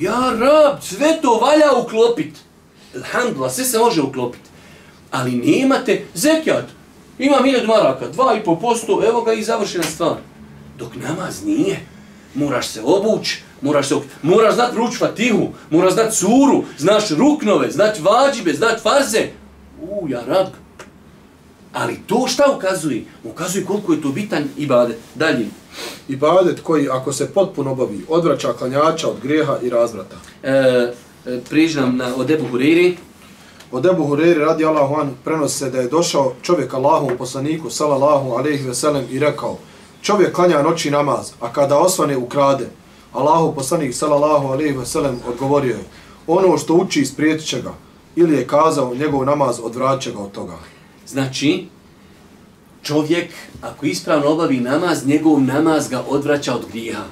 [0.00, 2.34] Ja rab, sve to valja uklopit.
[2.96, 4.42] Alhamdulillah, sve se može uklopit.
[5.10, 6.66] Ali nemate zekijat.
[7.18, 10.16] Ima milijed maraka, dva i po posto, evo ga i završena stvar.
[10.78, 11.86] Dok namaz nije,
[12.34, 17.98] moraš se obući, moraš se moraš znat ruč fatihu, moraš znat suru, znaš ruknove, znat
[18.00, 19.28] vađibe, znat farze.
[19.82, 20.46] U, ja rab.
[21.72, 23.04] Ali to šta ukazuje?
[23.24, 24.96] Ukazuje koliko je to bitan ibadet.
[25.14, 25.46] Dalje.
[26.08, 30.16] Ibadet koji, ako se potpuno obavi, odvraća klanjača od greha i razvrata.
[30.42, 30.92] E, e,
[31.50, 32.96] prižnam na, od Ebu Huriri.
[33.72, 38.30] Od Ebu Huriri radi Allahu an prenosi se da je došao čovjek Allahom poslaniku, salallahu
[38.30, 39.58] alaihi veselem, i rekao,
[40.02, 42.68] čovjek klanja noći namaz, a kada osvane ukrade,
[43.14, 45.84] Allahu poslanik sallallahu alejhi ve sellem odgovorio je:
[46.26, 47.74] Ono što uči sprijetit će ga
[48.16, 50.58] ili je kazao njegov namaz odvraća ga od toga.
[51.06, 51.66] Znači
[52.82, 53.30] čovjek,
[53.62, 57.04] ako ispravno obavi namaz, njegov namaz ga odvraća od grijeha.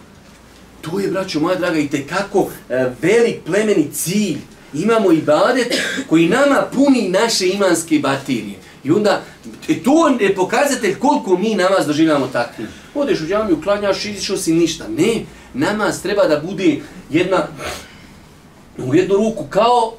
[0.81, 4.39] To je, braćo moja draga, i tekako e, velik plemeni cilj.
[4.75, 8.59] Imamo i badet koji nama puni naše imanske baterije.
[8.85, 9.23] I onda,
[9.69, 12.69] e, to je pokazatelj koliko mi namaz doživljamo takvim.
[12.95, 14.89] Odeš u džamiju, klanjaš, izišao si ništa.
[14.89, 15.25] Ne,
[15.55, 16.81] namaz treba da bude
[17.11, 17.47] jedna,
[18.79, 19.93] u jednu ruku, kao,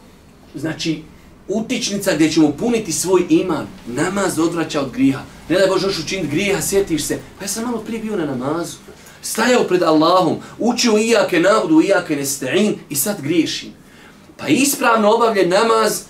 [0.56, 1.04] znači,
[1.48, 3.68] utičnica gdje ćemo puniti svoj iman.
[3.88, 5.22] Namaz odvraća od griha.
[5.50, 7.20] Ne da Bože još učiniti griha, sjetiš se.
[7.40, 8.78] Pa ja sam malo prije bio na namazu.
[9.22, 13.74] Stajao pred Allahom, učio iake navdu, iake nesta'in i sad griješim.
[14.38, 16.02] Pa ispravno obavljen namaz,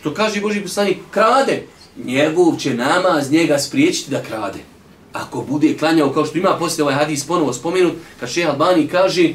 [0.00, 1.62] što kaže Boži poslanik, krade.
[2.04, 4.58] Njegov će namaz njega spriječiti da krade.
[5.12, 9.32] Ako bude klanjao, kao što ima poslije ovaj hadis ponovo spomenut, kad šeha Albani kaže,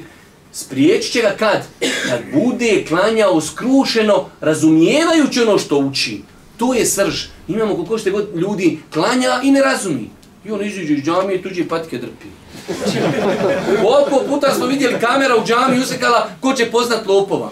[0.51, 1.63] spriječit će ga kad?
[2.09, 6.21] Kad bude klanjao skrušeno, razumijevajući ono što uči.
[6.57, 7.23] To je srž.
[7.47, 10.09] Imamo koliko što god ljudi klanja i ne razumi.
[10.45, 12.27] I on iziđe iz džamije, tuđe patike drpi.
[13.83, 17.51] Koliko puta smo vidjeli kamera u džami usekala, ko će poznat lopova.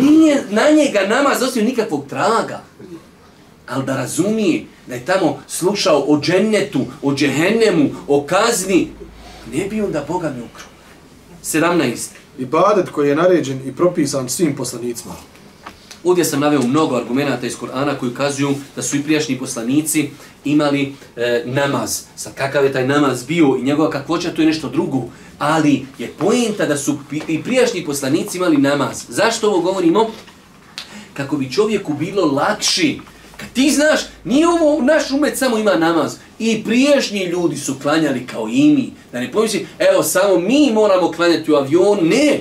[0.00, 2.62] Nije na njega nama zosio nikakvog traga.
[3.68, 8.88] Ali da razumije da je tamo slušao o džennetu, o džehennemu, o kazni,
[9.54, 10.64] ne bi onda Boga mi ukro.
[11.44, 12.08] 17.
[12.38, 15.14] Ibadet koji je naređen i propisan svim poslanicima.
[16.04, 20.10] Ovdje sam naveo mnogo argumenta iz Korana koji ukazuju da su i prijašnji poslanici
[20.44, 22.02] imali e, namaz.
[22.16, 25.02] Sa kakav je taj namaz bio i njegova kakvoća, to je nešto drugo.
[25.38, 29.04] Ali je pojenta da su i prijašnji poslanici imali namaz.
[29.08, 30.10] Zašto ovo govorimo?
[31.14, 33.00] Kako bi čovjeku bilo lakši.
[33.40, 36.16] Kad ti znaš, nije ovo naš umet samo ima namaz.
[36.38, 38.92] I priješnji ljudi su klanjali kao i mi.
[39.12, 41.98] Da ne pomisli, evo samo mi moramo klanjati u avion.
[42.02, 42.40] Ne,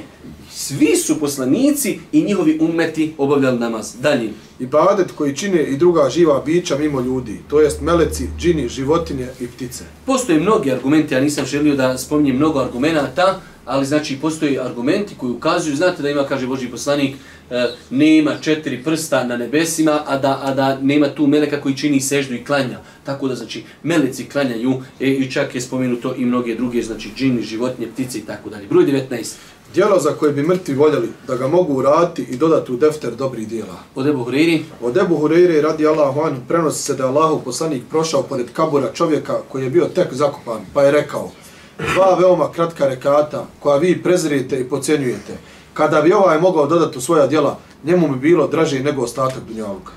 [0.51, 3.93] svi su poslanici i njihovi umeti obavljali namaz.
[4.01, 4.29] Dalje.
[4.59, 9.47] Ibadet koji čine i druga živa bića mimo ljudi, to jest meleci, džini, životinje i
[9.47, 9.83] ptice.
[10.05, 15.31] Postoje mnogi argumenti, ja nisam želio da spominjem mnogo argumenta, ali znači postoje argumenti koji
[15.31, 17.15] ukazuju, znate da ima, kaže Boži poslanik,
[17.51, 22.01] e, nema četiri prsta na nebesima, a da, a da nema tu meleka koji čini
[22.01, 22.79] seždu i klanja.
[23.03, 27.41] Tako da znači meleci klanjaju e, i čak je spomenuto i mnoge druge, znači džini,
[27.41, 28.67] životinje, ptice i tako dalje.
[28.67, 29.35] Broj 19.
[29.73, 33.47] Dijelo za koje bi mrtvi voljeli da ga mogu uraditi i dodati u defter dobrih
[33.47, 33.75] dijela.
[33.95, 34.63] Od Ebu Huriri.
[34.81, 38.93] Od Ebu Huriri radi Allahu anhu prenosi se da je Allahu poslanik prošao pored kabura
[38.93, 41.31] čovjeka koji je bio tek zakopan, pa je rekao
[41.79, 45.37] dva veoma kratka rekata koja vi prezirite i pocenjujete.
[45.73, 49.91] Kada bi ovaj mogao dodati u svoja djela, njemu bi bilo draže nego ostatak dunjaluka.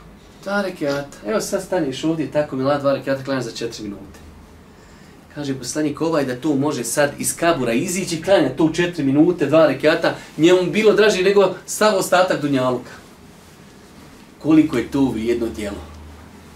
[0.45, 1.19] Dva rekata.
[1.27, 4.19] Evo sad staniš ovdje, tako mi la dva rekata klanjaš za četiri minute.
[5.35, 9.47] Kaže poslanik ovaj da to može sad iz kabura izići, klanja to u četiri minute,
[9.47, 12.91] dva rekata, njemu bilo draže nego sav ostatak dunjaluka.
[14.43, 15.92] Koliko je to jedno djelo?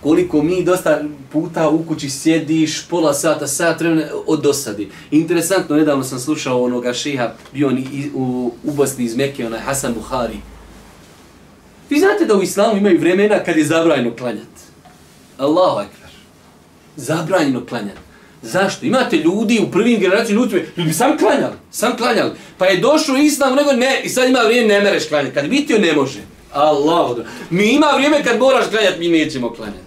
[0.06, 1.02] Koliko mi dosta
[1.32, 4.88] puta u kući sjediš, pola sata, sat vremena od dosadi.
[5.10, 7.84] Interesantno, nedavno sam slušao onoga šeha, bio on
[8.14, 10.36] u, u Bosni iz Mekke, onaj Hasan Buhari.
[11.90, 14.62] Vi znate da u islamu imaju vremena kad je zabranjeno klanjati.
[15.38, 16.10] Allahu akbar.
[16.96, 18.00] Zabranjeno klanjati.
[18.42, 18.86] Zašto?
[18.86, 22.30] Imate ljudi u prvim generacijama ljudi, ljudi sam klanjali, sam klanjali.
[22.58, 25.34] Pa je došao islam, nego ne, i sad ima vrijeme, ne mereš klanjati.
[25.34, 26.20] Kad bitio, ne može.
[26.52, 27.16] Allah,
[27.50, 29.85] mi ima vrijeme kad moraš klanjati, mi nećemo klanjati.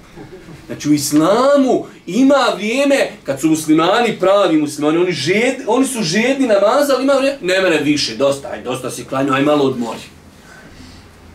[0.69, 6.47] Znači u islamu ima vrijeme kad su muslimani pravi muslimani, oni, žed, oni su žedni
[6.47, 9.99] namaza, ali ima vrijeme, ne mene više, dosta, aj, dosta si klanio, aj malo odmori.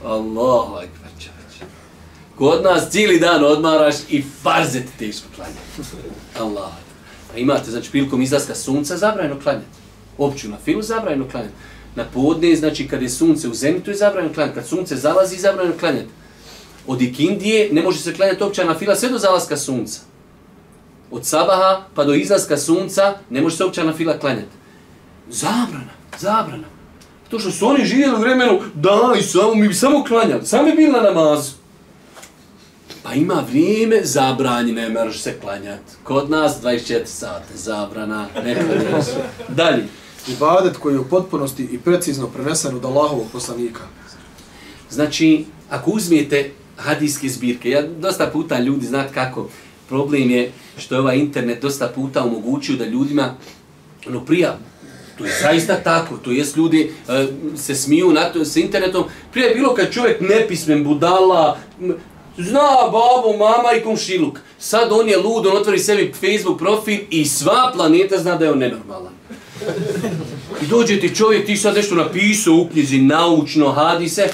[0.04, 1.70] Allahu akbar, čovječ.
[2.38, 5.60] Kod nas cijeli dan odmaraš i farzet teško klanjati.
[6.40, 6.72] Allah,
[7.32, 9.66] Pa imate, znači, prilikom izlaska sunca, zabranjeno klanjati.
[10.18, 11.54] Opću na filu, zabranjeno klanjati.
[11.94, 14.54] Na podne, znači, kad je sunce u zenitu, je zabranjeno klanjati.
[14.54, 16.08] Kad sunce zalazi, zabranjeno klanjati.
[16.86, 20.00] Od ikindije ne može se klanjati opća na fila sve do zalaska sunca.
[21.10, 24.56] Od sabaha pa do izlaska sunca ne može se opća na fila klanjati.
[25.28, 26.64] Zabrana, zabrana.
[27.28, 30.72] To što su oni živjeli u vremenu, da, i samo, mi bi samo klanjali, sami
[30.72, 31.52] bili na namazu.
[33.02, 35.92] Pa ima vrijeme zabranje, ne moraš se klanjati.
[36.04, 39.06] Kod nas 24 sata, zabrana, ne klanjaš.
[39.48, 39.84] Dalje.
[40.28, 43.80] Ibadet koji je u potpunosti i precizno prenesen od Allahovog poslanika.
[44.90, 49.48] Znači, ako uzmijete hadijske zbirke, ja dosta puta ljudi, znat kako,
[49.88, 53.34] problem je što je ovaj internet dosta puta omogućio da ljudima,
[54.08, 54.58] ono prija,
[55.18, 59.54] to je zaista tako, to jest ljudi e, se smiju na to, s internetom, prije
[59.54, 61.58] bilo kad čovjek nepismen, budala,
[62.38, 64.38] Zna babo, mama i komšiluk.
[64.58, 68.52] Sad on je lud, on otvori sebi Facebook profil i sva planeta zna da je
[68.52, 69.12] on nenormalan.
[70.62, 74.28] I dođe ti čovjek, ti sad nešto napisao u knjizi, naučno, hadi se.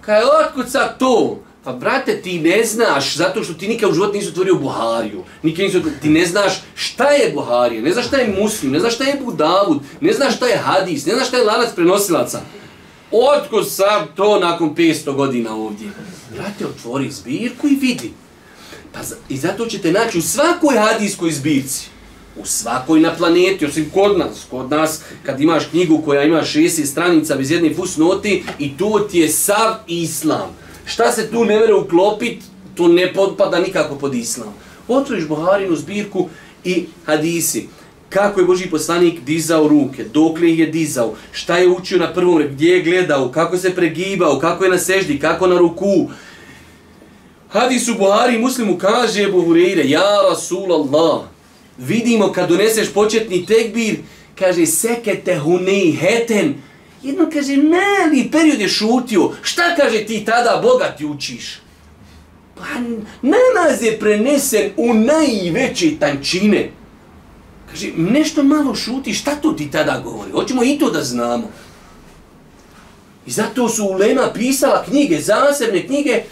[0.00, 1.38] Kaj, otkud sad to?
[1.64, 5.24] Pa brate, ti ne znaš, zato što ti nikad u životu nisi otvorio Buhariju.
[5.42, 8.94] Nikad nisu, ti ne znaš šta je Buharija, ne znaš šta je Muslim, ne znaš
[8.94, 12.40] šta je Budavud, ne znaš šta je Hadis, ne znaš šta je lanac prenosilaca.
[13.10, 15.88] Otko sam to nakon 500 godina ovdje?
[16.34, 18.12] Brate, otvori zbirku i vidi.
[18.92, 21.86] Pa za, I zato ćete naći u svakoj hadijskoj zbirci,
[22.36, 26.86] u svakoj na planeti, osim kod nas, kod nas, kad imaš knjigu koja ima 60
[26.86, 30.56] stranica bez jedne fusnoti, i to ti je sav islam.
[30.90, 32.42] Šta se tu ne vere uklopit,
[32.74, 34.54] to ne podpada nikako pod islam.
[34.88, 36.28] Otvoriš Buharinu zbirku
[36.64, 37.68] i hadisi.
[38.08, 42.42] Kako je Boži poslanik dizao ruke, dokle ih je dizao, šta je učio na prvom
[42.50, 46.10] gdje je gledao, kako se pregibao, kako je na seždi, kako na ruku.
[47.48, 51.20] Hadis u Buhari muslimu kaže Ebu Hureyre, ja Rasulallah,
[51.78, 53.96] vidimo kad doneseš početni tekbir,
[54.38, 56.54] kaže sekete hunej heten,
[57.02, 61.60] jedno kaže mali period je šutio, šta kaže ti tada Boga ti učiš?
[62.54, 62.64] Pa
[63.22, 66.70] namaz je prenesen u najveće tančine.
[67.70, 70.30] Kaže, nešto malo šuti, šta to ti tada govori?
[70.32, 71.50] Hoćemo i to da znamo.
[73.26, 76.22] I zato su Ulema pisala knjige, zasebne knjige,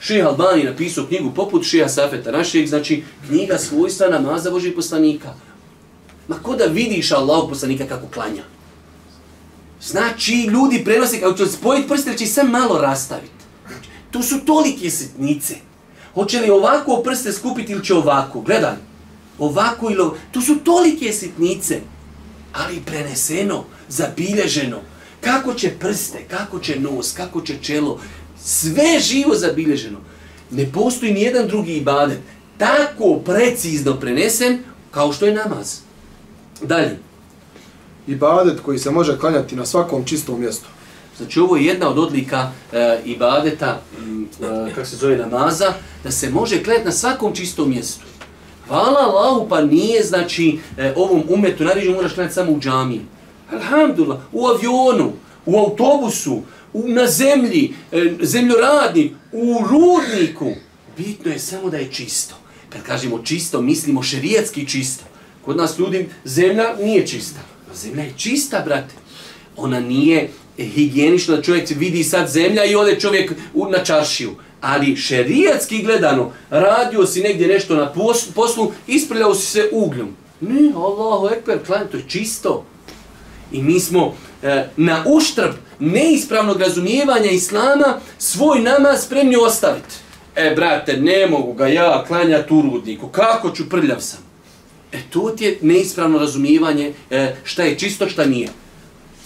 [0.00, 5.34] Šeha Albani napisao knjigu poput Šeha Safeta našeg, znači knjiga svojstva namaza Božih poslanika.
[6.28, 8.42] Ma ko da vidiš Allahu poslanika kako klanja?
[9.82, 13.44] Znači, ljudi prenose, kao će spojiti prste, će sam malo rastaviti.
[13.66, 15.54] Znači, to su tolike sitnice.
[16.14, 18.40] Hoće li ovako prste skupiti ili će ovako?
[18.40, 18.74] Gledaj,
[19.38, 20.16] ovako ili ovako.
[20.30, 21.80] To su tolike sitnice,
[22.52, 24.80] ali preneseno, zabilježeno.
[25.20, 28.00] Kako će prste, kako će nos, kako će čelo,
[28.42, 29.98] sve živo zabilježeno.
[30.50, 32.18] Ne postoji ni jedan drugi ibadet
[32.58, 34.58] tako precizno prenesen
[34.90, 35.78] kao što je namaz.
[36.62, 36.98] Dalje.
[38.08, 40.66] Ibadet koji se može klanjati na svakom čistom mjestu.
[41.16, 43.80] Znači ovo je jedna od odlika e, ibadeta,
[44.42, 45.72] e, kako se zove namaza,
[46.04, 48.04] da se može klanjati na svakom čistom mjestu.
[48.68, 53.00] Hvala Allahu, pa nije, znači, e, ovom umetu, naređu moraš klanjati samo u džamiji.
[53.52, 55.12] Alhamdulillah, u avionu,
[55.46, 56.42] u autobusu,
[56.72, 60.52] u, na zemlji, e, zemljoradni, u rudniku.
[60.96, 62.34] Bitno je samo da je čisto.
[62.68, 65.04] Kad kažemo čisto, mislimo šerijatski čisto.
[65.44, 67.40] Kod nas ljudi, zemlja nije čista.
[67.74, 68.94] Zemlja je čista, brate.
[69.56, 74.30] Ona nije higijenična da čovjek vidi sad zemlja i ode čovjek u, na čaršiju.
[74.60, 77.92] Ali šerijatski gledano, radio si negdje nešto na
[78.34, 80.16] poslu, isprljao si se ugljom.
[80.40, 82.64] Ne, Allahu ekber, klan, to je čisto.
[83.52, 89.94] I mi smo e, na uštrb neispravnog razumijevanja islama svoj namaz spremni ostaviti.
[90.36, 93.08] E, brate, ne mogu ga ja klanjati u rudniku.
[93.08, 94.27] Kako ću prljav sam?
[94.92, 98.48] E, to ti je neispravno razumijevanje e, šta je čisto, šta nije.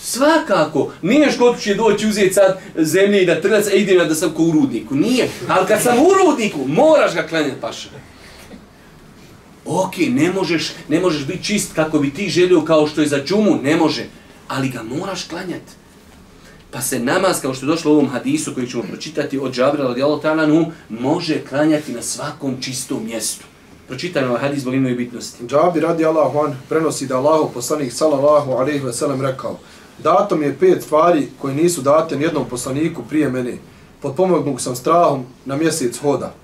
[0.01, 4.15] Svakako, nije škod će doći uzeti sad zemlje i da trljac, e idem ja da
[4.15, 4.95] sam ko u rudniku.
[4.95, 7.89] Nije, ali kad sam u rudniku, moraš ga klanjati paša.
[9.65, 13.25] Ok, ne možeš, ne možeš biti čist kako bi ti želio kao što je za
[13.25, 14.07] džumu, ne može
[14.49, 15.73] ali ga moraš klanjati.
[16.71, 19.85] Pa se namaz, kao što je došlo u ovom hadisu koji ćemo pročitati od Džabra
[19.85, 23.45] radijallahu ta'ala može klanjati na svakom čistom mjestu.
[23.93, 25.47] Pročitajmo ovaj hadis zbog imaju bitnosti.
[25.47, 29.59] Džabi radi Allahu an prenosi da Allahu poslanik sallallahu alaihi ve sellem rekao
[29.99, 33.59] Dato mi je pet stvari koje nisu date jednom poslaniku prije mene.
[34.03, 36.35] Podpomognut sam strahom na mjesec hoda.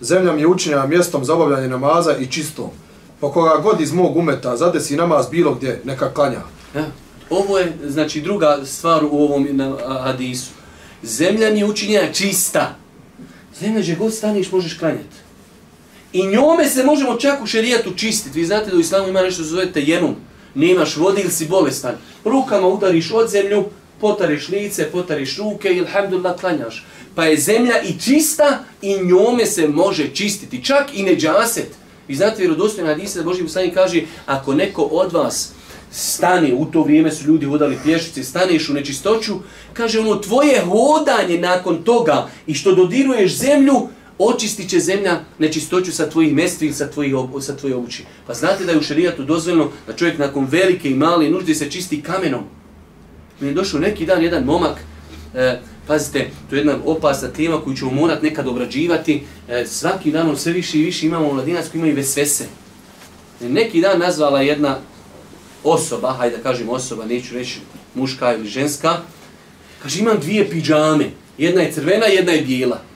[0.00, 2.70] Zemlja mi je učinjena mjestom za obavljanje namaza i čistom.
[3.20, 6.40] Po koga god iz mog umeta zadesi namaz bilo gdje, neka klanja.
[6.74, 6.86] Ja.
[7.30, 9.46] Ovo je, znači, druga stvar u ovom
[10.02, 10.50] hadisu.
[11.02, 12.74] Zemlja mi je učinjena čista.
[13.60, 15.23] Zemlja gdje god staniš možeš klanjati.
[16.14, 18.38] I njome se možemo čak u šerijatu čistiti.
[18.38, 20.14] Vi znate da u islamu ima nešto zove tejemum.
[20.54, 21.94] Nemaš vodi ili si bolestan.
[22.24, 23.64] Rukama udariš od zemlju,
[24.00, 26.86] potariš lice, potariš ruke i alhamdulillah klanjaš.
[27.14, 30.64] Pa je zemlja i čista i njome se može čistiti.
[30.64, 31.68] Čak i neđaset.
[32.08, 35.52] Vi znate vjerodostojna hadisa da Boži poslanik kaže ako neko od vas
[35.90, 39.34] stane, u to vrijeme su ljudi hodali pješice, staneš u nečistoću,
[39.72, 43.88] kaže ono, tvoje hodanje nakon toga i što dodiruješ zemlju,
[44.18, 48.04] očistit će zemlja nečistoću sa tvojih mestvi ili sa tvojih, sa tvojih obući.
[48.26, 51.70] Pa znate da je u šarijatu dozvoljeno da čovjek nakon velike i male nužde se
[51.70, 52.44] čisti kamenom.
[53.40, 54.78] Mi je došao neki dan jedan momak,
[55.34, 60.36] e, pazite, to je jedna opasna tema koju ćemo morat nekad obrađivati, e, svaki dan
[60.36, 62.44] sve više i više imamo mladinac koji imaju vesvese.
[63.40, 64.78] E, neki dan nazvala jedna
[65.64, 67.58] osoba, hajde da kažem osoba, neću reći
[67.94, 69.00] muška ili ženska,
[69.82, 72.93] kaže imam dvije pidžame, jedna je crvena, jedna je bijela.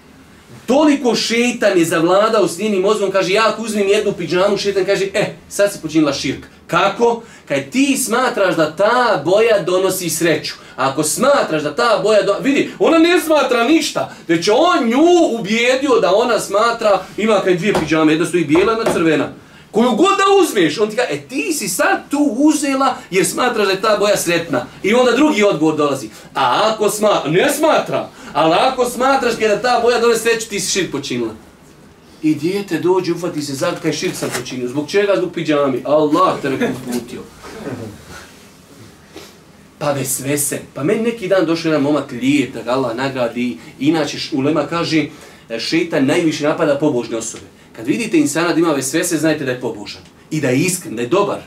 [0.69, 5.07] Toliko šeitan je zavladao s njenim mozgom, kaže ja ako uzmem jednu pidžamu, šeitan kaže,
[5.15, 7.23] e, sad se počinila širk, Kako?
[7.49, 10.55] Kaj ti smatraš da ta boja donosi sreću.
[10.77, 12.45] Ako smatraš da ta boja donosi...
[12.45, 14.15] Vidi, ona ne smatra ništa.
[14.29, 17.01] Već on nju ubijedio da ona smatra...
[17.17, 19.29] Ima kaj dvije piđame, jedna stoji bijela, jedna crvena.
[19.71, 23.67] Koju god da uzmeš, on ti kaže, e ti si sad tu uzela jer smatraš
[23.67, 24.67] da je ta boja sretna.
[24.83, 26.09] I onda drugi odgovor dolazi.
[26.35, 30.73] A ako smatra, ne smatra, ali ako smatraš da ta boja dole sreću, ti si
[30.73, 31.35] šir počinila.
[32.23, 34.69] I dijete dođe, ufati se, zad kaj šir sam počinio.
[34.69, 35.13] Zbog čega?
[35.17, 35.83] Zbog piđami.
[35.85, 37.23] Allah te neko putio.
[39.79, 40.61] Pa ves vese.
[40.75, 43.59] Pa meni neki dan došao jedan momak lijep, da ga Allah nagradi.
[43.79, 45.07] Inače, ulema kaže,
[45.49, 47.45] e, šeitan najviše napada pobožne osobe.
[47.73, 50.03] Kad vidite insana da ima vesvese, znajte da je pobožan.
[50.31, 51.39] I da je iskren, da je dobar.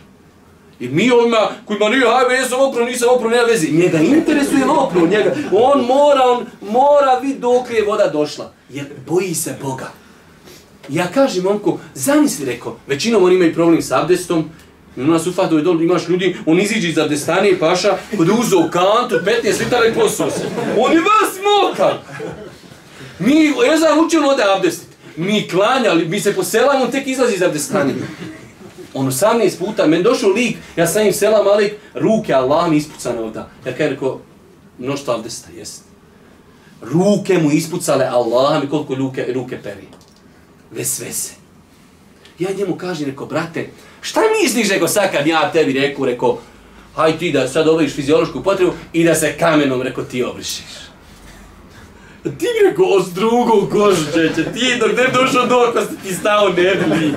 [0.82, 3.68] I mi ovima kojima nije, hajde, jesam opro, nisam opro, nema veze.
[3.72, 5.36] Njega interesuje opro, njega.
[5.52, 8.54] On mora, on mora vid dok je voda došla.
[8.70, 9.92] Jer boji se Boga.
[10.90, 14.50] Ja kažem momku, zamisli reko, većinom oni imaju problem sa abdestom,
[14.98, 18.28] I ona sufa u dol, je imaš ljudi, on iziđe iz abdestane i paša, kod
[18.28, 20.42] je uzao kantu, 15 litara i posuo se.
[20.78, 21.98] On je vas mokan.
[23.20, 27.42] Mi, ja znam, učinu ode abdestiti mi klanjali, mi se poselamo, on tek izlazi iz
[27.42, 27.94] abdestane.
[28.94, 33.20] On 18 puta, men došao lik, ja sam im selam, alik, ruke Allah mi ispucane
[33.20, 33.50] ovda.
[33.66, 34.20] Ja kaj rekao,
[34.78, 35.84] mnošto abdesta, jest.
[36.82, 39.88] Ruke mu ispucale Allah mi koliko ruke, ruke peri.
[40.72, 41.34] Ves vese.
[42.40, 43.70] Ja njemu kažem, rekao, brate,
[44.02, 46.38] šta misliš, rekao, sad kad ja tebi rekao, rekao,
[46.96, 50.81] haj ti da sad obriš fiziološku potrebu i da se kamenom, rekao, ti obrišiš.
[52.24, 56.76] Ti rekao, os drugo kožu, čeće, ti dok ne došao do okosti, ti stao ne
[56.76, 57.14] bi.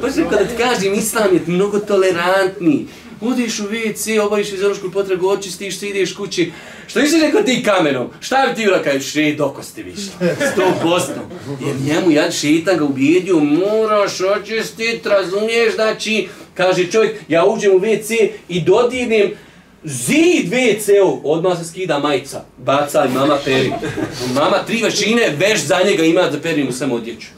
[0.00, 2.86] Pa što kada ti kažem, islam je mnogo tolerantni.
[3.20, 6.52] Odiš u WC, obaviš fiziološku potrebu, očistiš se, ideš kući.
[6.86, 8.08] Što nisi rekao ti kamenom?
[8.20, 9.00] Šta bi ti urakao?
[9.00, 10.10] Še, doko ste višli.
[10.52, 11.28] Sto posto.
[11.66, 17.80] Jer njemu ja šetan ga ubijedio, moraš očistiti, razumiješ, znači, kaže čovjek, ja uđem u
[17.80, 19.30] WC i dodirnem,
[19.84, 23.72] Zid WC-u, odmah se skida majica, baca i mama peri.
[24.34, 27.28] Mama tri vešine, veš za njega ima da perinu samo odjeću.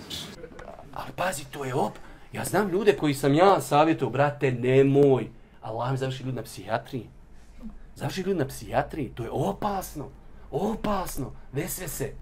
[0.95, 1.93] Ali pazi, to je op.
[2.33, 5.29] Ja znam ljude koji sam ja savjetuo, brate, nemoj.
[5.63, 7.07] Allah mi završi ljudi na psihijatriji.
[7.95, 10.09] Završi ljudi na psihijatriji, to je opasno.
[10.51, 12.13] Opasno, vesve se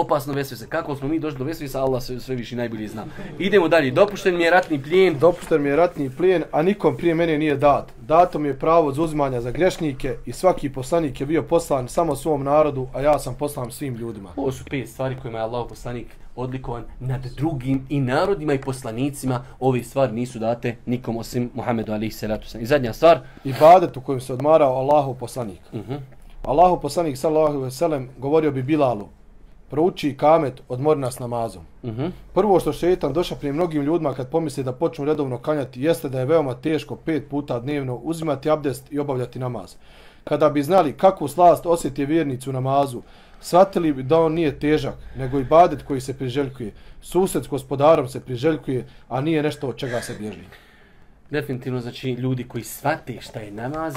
[0.00, 0.66] opasno vesvese.
[0.68, 3.04] Kako smo mi došli do vesvesa, Allah sve, sve više najbolje zna.
[3.38, 3.90] Idemo dalje.
[3.90, 5.18] Dopušten mi je ratni plijen.
[5.18, 7.92] Dopušten mi je ratni plijen, a nikom prije mene nije dat.
[8.00, 12.16] Dato mi je pravo za uzmanja za grešnike i svaki poslanik je bio poslan samo
[12.16, 14.32] svom narodu, a ja sam poslan svim ljudima.
[14.36, 19.44] Ovo su pet stvari kojima je Allah poslanik odlikovan nad drugim i narodima i poslanicima.
[19.60, 22.58] Ove stvari nisu date nikom osim Muhammedu alaihi salatu.
[22.58, 23.20] I zadnja stvar.
[23.44, 25.60] Ibadet u kojem se odmarao Allahu poslanik.
[25.72, 25.92] Uh mhm.
[25.92, 25.98] -huh.
[26.42, 29.08] Allahu poslanik sallallahu alaihi wa sallam govorio bi Bilalu,
[29.70, 31.62] prouči kamet, odmori nas namazom.
[31.82, 32.02] Uh mhm.
[32.02, 32.10] -huh.
[32.34, 36.18] Prvo što šetan došao prije mnogim ljudima kad pomisli da počnu redovno kanjati jeste da
[36.20, 39.74] je veoma teško pet puta dnevno uzimati abdest i obavljati namaz.
[40.24, 43.02] Kada bi znali kakvu slast osjeti vjernicu namazu,
[43.40, 46.72] shvatili bi da on nije težak, nego i badet koji se priželjkuje.
[47.00, 50.40] Sused s gospodarom se priželjkuje, a nije nešto od čega se bježi.
[51.30, 53.94] Definitivno, znači, ljudi koji shvate šta je namaz,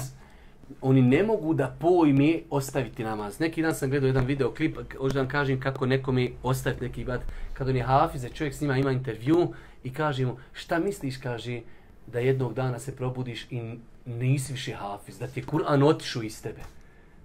[0.82, 3.40] oni ne mogu da pojme ostaviti namaz.
[3.40, 7.06] Neki dan sam gledao jedan video klip, hoću da vam kažem kako nekome ostaviti neki
[7.06, 7.22] bad.
[7.54, 9.54] Kad on je hafize, čovjek s njima ima intervju
[9.84, 11.62] i kaže mu, šta misliš, kaže,
[12.08, 16.42] da jednog dana se probudiš i nisi više hafiz, da ti je Kur'an otišu iz
[16.42, 16.62] tebe.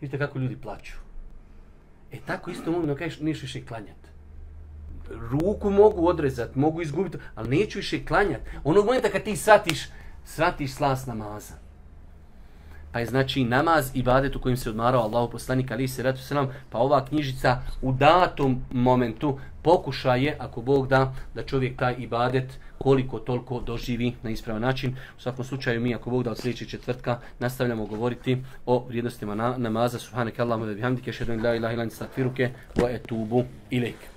[0.01, 0.93] Vidite kako ljudi plaću.
[2.13, 4.09] E tako isto mogu da kažeš, neću više klanjati.
[5.31, 8.51] Ruku mogu odrezati, mogu izgubiti, ali neću više klanjati.
[8.65, 9.89] Onog momenta kad ti satiš,
[10.25, 11.64] satiš slas namaza
[12.95, 16.23] pa je znači namaz i badet u kojim se odmarao Allahu poslanik ali se ratu
[16.23, 22.59] selam pa ova knjižica u datom momentu pokušaje ako Bog da da čovjek taj ibadet
[22.79, 24.97] koliko toliko doživi na ispravan način.
[25.19, 29.55] U svakom slučaju mi ako Bog da od sljedećeg četvrtka nastavljamo govoriti o vrijednostima na,
[29.59, 29.99] namaza.
[29.99, 34.14] Subhanakallahumma wa bihamdike, ashhadu an la ilaha illa anta astaghfiruke wa atubu ilaik